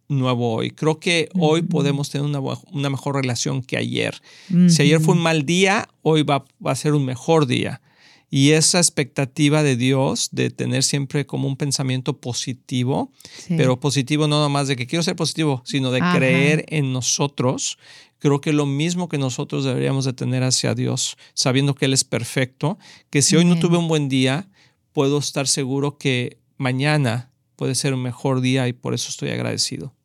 nuevo 0.09 0.55
hoy. 0.55 0.71
Creo 0.71 0.99
que 1.01 1.29
hoy 1.35 1.63
podemos 1.63 2.11
tener 2.11 2.27
una, 2.27 2.41
una, 2.73 2.91
mejor 2.91 3.17
relación 3.17 3.63
que 3.63 3.77
ayer. 3.77 4.21
Si 4.69 4.83
ayer 4.83 5.01
fue 5.01 5.15
un 5.15 5.21
mal 5.21 5.45
día, 5.45 5.89
hoy 6.03 6.23
va, 6.23 6.45
va, 6.65 6.73
a 6.73 6.77
ser 6.77 6.95
un 6.95 7.05
mejor 7.05 7.47
día. 7.47 7.81
Y 8.29 8.51
esa 8.53 8.79
expectativa 8.79 9.63
de 9.63 9.77
Dios 9.77 10.31
de 10.33 10.51
tener 10.51 10.83
siempre 10.83 11.27
como 11.27 11.47
un 11.47 11.57
pensamiento 11.57 12.19
positivo, 12.19 13.13
pero 13.49 13.79
positivo 13.79 14.27
no 14.27 14.41
nomás 14.41 14.67
de 14.67 14.77
que 14.77 14.87
quiero 14.87 15.05
ser 15.05 15.15
positivo, 15.15 15.63
sino 15.65 15.93
de 15.93 16.01
creer 16.01 16.65
en 16.69 16.93
nosotros, 16.93 17.79
creo 18.19 18.41
que 18.41 18.53
lo 18.53 18.67
mismo 18.67 19.09
que 19.09 19.19
nosotros 19.19 19.65
deberíamos 19.65 20.05
de 20.05 20.13
tener 20.13 20.43
hacia 20.43 20.75
Dios, 20.75 21.17
sabiendo 21.35 21.75
que 21.75 21.85
Él 21.85 21.93
es 21.93 22.03
perfecto, 22.03 22.79
que 23.11 23.23
si 23.23 23.37
hoy 23.37 23.45
no 23.45 23.59
tuve 23.61 23.77
un 23.77 23.87
buen 23.87 24.09
día, 24.09 24.49
puedo 24.93 25.19
estar 25.19 25.47
seguro 25.47 25.97
que 25.97 26.39
mañana 26.57 27.31
puede 27.57 27.75
ser 27.75 27.95
un 27.95 28.03
mejor 28.03 28.41
día 28.41 28.69
y 28.69 28.73
por 28.73 28.95
eso 28.95 29.09
estoy 29.09 29.31
agradecido 29.31 29.97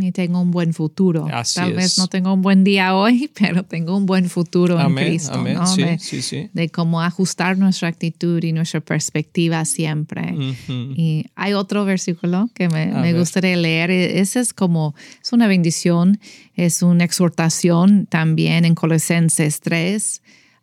y 0.00 0.10
tengo 0.10 0.40
un 0.40 0.50
buen 0.50 0.74
futuro. 0.74 1.28
Tal 1.54 1.74
vez 1.74 1.96
no 1.96 2.08
tengo 2.08 2.32
un 2.32 2.42
buen 2.42 2.64
día 2.64 2.96
hoy, 2.96 3.30
pero 3.38 3.62
tengo 3.62 3.96
un 3.96 4.06
buen 4.06 4.28
futuro 4.28 4.80
en 4.80 4.94
Cristo. 4.94 5.34
Amén. 5.34 5.58
Sí, 5.66 5.82
de, 5.82 5.98
sí, 6.00 6.20
sí. 6.20 6.50
de, 6.52 6.68
cómo 6.68 7.00
ajustar 7.00 7.56
nuestra 7.58 7.86
actitud 7.88 8.42
y 8.42 8.52
nuestra 8.52 8.80
perspectiva 8.80 9.64
siempre. 9.64 10.34
Y 10.68 11.26
hay 11.36 11.52
otro 11.52 11.84
versículo 11.84 12.50
que 12.54 12.68
me, 12.68 12.86
me 12.86 13.12
gustaría 13.12 13.56
leer. 13.56 13.92
E, 13.92 14.20
ese 14.20 14.40
es 14.40 14.52
como, 14.52 14.96
es 15.22 15.32
una 15.32 15.46
bendición, 15.46 16.18
es 16.54 16.82
una 16.82 17.04
exhortación 17.04 18.06
también 18.06 18.64
en 18.64 18.74
Colosenses 18.74 19.60
3, 19.60 20.22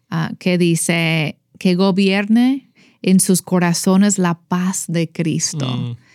ah, 0.10 0.32
que 0.40 0.58
dice 0.58 1.38
que 1.58 1.76
gobierne 1.76 2.70
en 3.02 3.22
sus 3.22 3.42
corazones 3.42 4.18
la 4.18 4.40
paz 4.40 4.86
de 4.90 5.10
Cristo. 5.10 5.68
Mm 5.68 6.09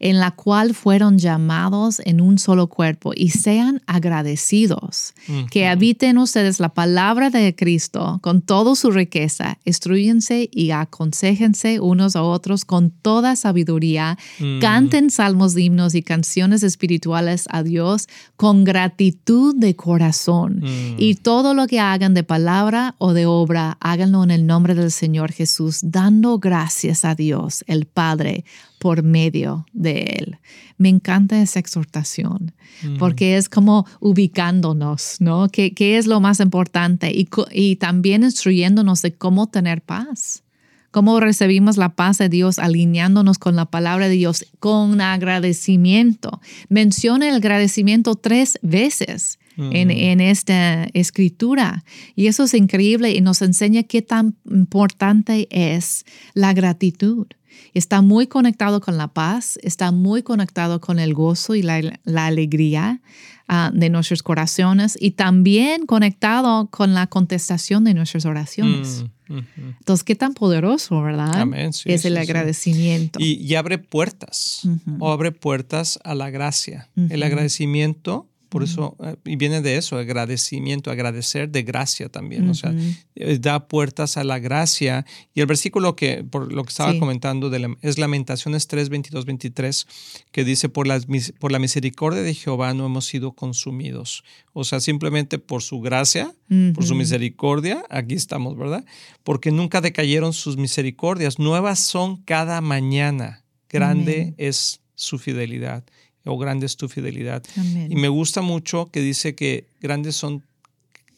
en 0.00 0.18
la 0.18 0.30
cual 0.30 0.74
fueron 0.74 1.18
llamados 1.18 2.00
en 2.04 2.22
un 2.22 2.38
solo 2.38 2.68
cuerpo 2.68 3.12
y 3.14 3.28
sean 3.28 3.82
agradecidos. 3.86 5.14
Que 5.50 5.68
habiten 5.68 6.16
ustedes 6.18 6.58
la 6.58 6.70
palabra 6.70 7.28
de 7.28 7.54
Cristo 7.54 8.18
con 8.22 8.40
toda 8.40 8.74
su 8.74 8.90
riqueza, 8.90 9.58
instruyense 9.64 10.48
y 10.50 10.70
aconsejense 10.70 11.80
unos 11.80 12.16
a 12.16 12.22
otros 12.22 12.64
con 12.64 12.90
toda 12.90 13.36
sabiduría, 13.36 14.18
canten 14.60 15.10
salmos, 15.10 15.56
himnos 15.56 15.94
y 15.94 16.02
canciones 16.02 16.62
espirituales 16.62 17.46
a 17.50 17.62
Dios 17.62 18.08
con 18.36 18.64
gratitud 18.64 19.54
de 19.54 19.76
corazón. 19.76 20.62
Y 20.96 21.16
todo 21.16 21.52
lo 21.52 21.66
que 21.66 21.78
hagan 21.78 22.14
de 22.14 22.24
palabra 22.24 22.94
o 22.96 23.12
de 23.12 23.26
obra, 23.26 23.76
háganlo 23.80 24.24
en 24.24 24.30
el 24.30 24.46
nombre 24.46 24.74
del 24.74 24.90
Señor 24.90 25.30
Jesús, 25.30 25.80
dando 25.82 26.38
gracias 26.38 27.04
a 27.04 27.14
Dios, 27.14 27.64
el 27.66 27.84
Padre 27.84 28.44
por 28.80 29.02
medio 29.02 29.66
de 29.74 30.16
Él. 30.18 30.38
Me 30.78 30.88
encanta 30.88 31.40
esa 31.42 31.58
exhortación 31.58 32.52
mm. 32.82 32.96
porque 32.96 33.36
es 33.36 33.50
como 33.50 33.86
ubicándonos, 34.00 35.16
¿no? 35.20 35.48
¿Qué, 35.50 35.74
qué 35.74 35.98
es 35.98 36.06
lo 36.06 36.18
más 36.18 36.40
importante? 36.40 37.12
Y, 37.12 37.28
y 37.52 37.76
también 37.76 38.24
instruyéndonos 38.24 39.02
de 39.02 39.12
cómo 39.12 39.48
tener 39.48 39.82
paz 39.82 40.42
cómo 40.90 41.20
recibimos 41.20 41.76
la 41.76 41.90
paz 41.90 42.18
de 42.18 42.28
Dios 42.28 42.58
alineándonos 42.58 43.38
con 43.38 43.54
la 43.54 43.66
palabra 43.66 44.08
de 44.08 44.14
Dios 44.14 44.46
con 44.58 45.00
agradecimiento. 45.00 46.40
Menciona 46.68 47.28
el 47.28 47.36
agradecimiento 47.36 48.16
tres 48.16 48.58
veces 48.62 49.38
mm. 49.60 49.72
en, 49.72 50.20
esta 50.20 50.84
escritura 50.94 51.84
y 52.14 52.26
eso 52.26 52.44
es 52.44 52.54
increíble 52.54 53.12
y 53.12 53.20
nos 53.20 53.42
enseña 53.42 53.82
qué 53.82 54.02
tan 54.02 54.36
importante 54.48 55.48
es 55.50 56.04
la 56.34 56.52
gratitud. 56.52 57.26
Está 57.74 58.00
muy 58.00 58.26
conectado 58.26 58.80
con 58.80 58.96
la 58.96 59.08
paz, 59.08 59.58
está 59.62 59.92
muy 59.92 60.22
conectado 60.22 60.80
con 60.80 60.98
el 60.98 61.14
gozo 61.14 61.54
y 61.54 61.62
la, 61.62 61.80
alegría 62.06 63.00
ah, 63.48 63.70
de 63.74 63.90
nuestros 63.90 64.22
corazones 64.22 64.96
y 65.00 65.12
también 65.12 65.86
conectado 65.86 66.68
con 66.70 66.94
la 66.94 67.06
contestación 67.06 67.84
de 67.84 67.94
nuestras 67.94 68.24
oraciones. 68.24 69.04
Mm, 69.28 69.38
Entonces, 69.78 70.04
qué 70.04 70.16
tan 70.16 70.34
poderoso, 70.34 71.00
¿verdad? 71.02 71.46
es 71.84 72.04
el 72.04 72.16
agradecimiento. 72.16 73.20
Y, 73.20 73.54
abre 73.54 73.78
puertas, 73.78 74.62
o 74.98 75.12
abre 75.12 75.30
puertas 75.32 75.98
a 76.02 76.14
la 76.14 76.30
gracia. 76.30 76.88
El 76.96 77.22
agradecimiento 77.22 78.29
por 78.50 78.64
eso, 78.64 78.96
eh, 79.02 79.14
y 79.24 79.36
viene 79.36 79.62
de 79.62 79.76
eso, 79.76 79.96
agradecimiento, 79.96 80.90
agradecer 80.90 81.48
de 81.50 81.62
gracia 81.62 82.08
también. 82.08 82.50
O 82.50 82.54
sea, 82.54 82.74
eh, 83.14 83.38
da 83.40 83.68
puertas 83.68 84.16
a 84.16 84.24
la 84.24 84.40
gracia. 84.40 85.06
Y 85.32 85.40
el 85.40 85.46
versículo 85.46 85.94
que, 85.94 86.24
por 86.24 86.52
lo 86.52 86.64
que 86.64 86.70
estaba 86.70 86.98
comentando, 86.98 87.48
de 87.48 87.76
es 87.80 87.96
Lamentaciones 87.96 88.66
3, 88.66 88.88
22, 88.88 89.24
23, 89.24 89.86
que 90.32 90.44
dice, 90.44 90.68
por 90.68 90.88
la, 90.88 91.00
por 91.38 91.52
la 91.52 91.60
misericordia 91.60 92.22
de 92.22 92.34
Jehová 92.34 92.74
no 92.74 92.86
hemos 92.86 93.06
sido 93.06 93.32
consumidos. 93.32 94.24
O 94.52 94.64
sea, 94.64 94.80
simplemente 94.80 95.38
por 95.38 95.62
su 95.62 95.80
gracia, 95.80 96.34
por 96.74 96.84
su 96.84 96.96
misericordia, 96.96 97.84
aquí 97.88 98.16
estamos, 98.16 98.56
¿verdad? 98.56 98.84
Porque 99.22 99.52
nunca 99.52 99.80
decayeron 99.80 100.32
sus 100.32 100.56
misericordias. 100.56 101.38
Nuevas 101.38 101.78
son 101.78 102.16
cada 102.16 102.60
mañana. 102.60 103.44
Grande 103.68 104.34
es 104.38 104.80
su 104.96 105.20
fidelidad 105.20 105.84
o 106.24 106.38
grande 106.38 106.66
es 106.66 106.76
tu 106.76 106.88
fidelidad. 106.88 107.42
Y 107.88 107.96
me 107.96 108.08
gusta 108.08 108.42
mucho 108.42 108.90
que 108.90 109.00
dice 109.00 109.34
que 109.34 109.66
grandes 109.80 110.16
son, 110.16 110.42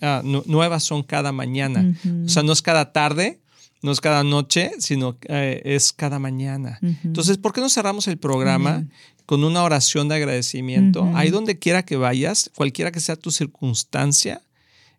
ah, 0.01 0.23
nuevas 0.25 0.85
son 0.85 1.03
cada 1.03 1.33
mañana. 1.33 1.95
O 2.25 2.29
sea, 2.29 2.43
no 2.43 2.53
es 2.53 2.62
cada 2.62 2.93
tarde, 2.93 3.41
no 3.83 3.91
es 3.91 4.01
cada 4.01 4.23
noche, 4.23 4.71
sino 4.79 5.17
eh, 5.29 5.61
es 5.65 5.93
cada 5.93 6.19
mañana. 6.19 6.79
Entonces, 7.05 7.37
¿por 7.37 7.53
qué 7.53 7.61
no 7.61 7.69
cerramos 7.69 8.07
el 8.07 8.19
programa 8.19 8.87
con 9.27 9.45
una 9.45 9.62
oración 9.62 10.09
de 10.09 10.17
agradecimiento. 10.17 11.11
Ahí 11.15 11.31
donde 11.31 11.59
quiera 11.59 11.85
que 11.85 11.97
vayas, 11.97 12.51
cualquiera 12.55 12.93
que 12.93 13.01
sea 13.01 13.17
tu 13.17 13.31
circunstancia, 13.31 14.43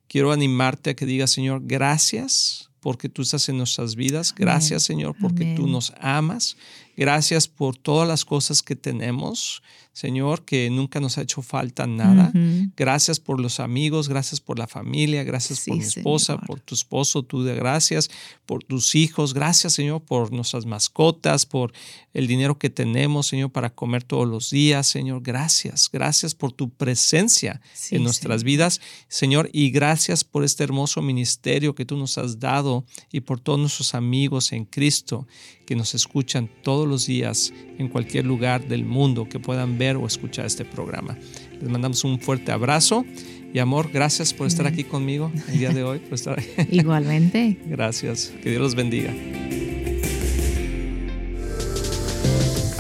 quiero 0.07 0.31
animarte 0.31 0.91
a 0.91 0.93
que 0.95 1.05
digas, 1.05 1.31
Señor, 1.31 1.61
gracias 1.65 2.69
porque 2.79 3.09
tú 3.09 3.21
estás 3.21 3.47
en 3.49 3.57
nuestras 3.57 3.95
vidas. 3.95 4.33
Gracias, 4.35 4.83
Señor, 4.83 5.15
porque 5.19 5.53
tú 5.55 5.67
nos 5.67 5.93
amas. 5.99 6.57
Gracias 6.95 7.47
por 7.47 7.75
todas 7.75 8.07
las 8.07 8.23
cosas 8.25 8.61
que 8.61 8.75
tenemos, 8.75 9.63
Señor, 9.93 10.45
que 10.45 10.69
nunca 10.69 10.99
nos 10.99 11.17
ha 11.17 11.21
hecho 11.21 11.41
falta 11.41 11.87
nada. 11.87 12.31
Gracias 12.75 13.19
por 13.19 13.39
los 13.39 13.59
amigos, 13.59 14.09
gracias 14.09 14.41
por 14.41 14.59
la 14.59 14.67
familia, 14.67 15.23
gracias 15.23 15.65
por 15.65 15.77
mi 15.77 15.83
esposa, 15.83 16.37
por 16.37 16.59
tu 16.59 16.75
esposo, 16.75 17.23
tú 17.23 17.43
de 17.43 17.55
gracias, 17.55 18.09
por 18.45 18.63
tus 18.63 18.95
hijos. 18.95 19.33
Gracias, 19.33 19.73
Señor, 19.73 20.01
por 20.01 20.31
nuestras 20.31 20.65
mascotas, 20.65 21.45
por 21.45 21.73
el 22.13 22.27
dinero 22.27 22.57
que 22.57 22.69
tenemos, 22.69 23.27
Señor, 23.27 23.51
para 23.51 23.69
comer 23.71 24.03
todos 24.03 24.27
los 24.27 24.49
días, 24.49 24.87
Señor. 24.87 25.21
Gracias, 25.23 25.89
gracias 25.91 26.35
por 26.35 26.51
tu 26.51 26.69
presencia 26.69 27.61
en 27.91 28.03
nuestras 28.03 28.43
vidas, 28.43 28.81
Señor, 29.07 29.49
y 29.51 29.71
gracias 29.71 30.23
por 30.23 30.43
este 30.43 30.63
hermoso 30.63 31.01
ministerio 31.01 31.75
que 31.75 31.85
tú 31.85 31.97
nos 31.97 32.17
has 32.17 32.39
dado 32.39 32.85
y 33.11 33.21
por 33.21 33.39
todos 33.39 33.59
nuestros 33.59 33.95
amigos 33.95 34.51
en 34.51 34.65
Cristo 34.65 35.27
que 35.65 35.75
nos 35.75 35.95
escuchan 35.95 36.49
todos 36.61 36.82
los 36.87 37.05
días 37.05 37.53
en 37.77 37.87
cualquier 37.87 38.25
lugar 38.25 38.67
del 38.67 38.85
mundo 38.85 39.27
que 39.27 39.39
puedan 39.39 39.77
ver 39.77 39.97
o 39.97 40.05
escuchar 40.05 40.45
este 40.45 40.65
programa. 40.65 41.17
Les 41.61 41.69
mandamos 41.69 42.03
un 42.03 42.19
fuerte 42.19 42.51
abrazo 42.51 43.05
y 43.53 43.59
amor, 43.59 43.89
gracias 43.93 44.33
por 44.33 44.47
estar 44.47 44.65
aquí 44.65 44.83
conmigo 44.83 45.31
el 45.51 45.59
día 45.59 45.69
de 45.69 45.83
hoy. 45.83 46.01
Igualmente. 46.71 47.57
gracias. 47.65 48.33
Que 48.41 48.51
Dios 48.51 48.61
los 48.61 48.75
bendiga. 48.75 49.13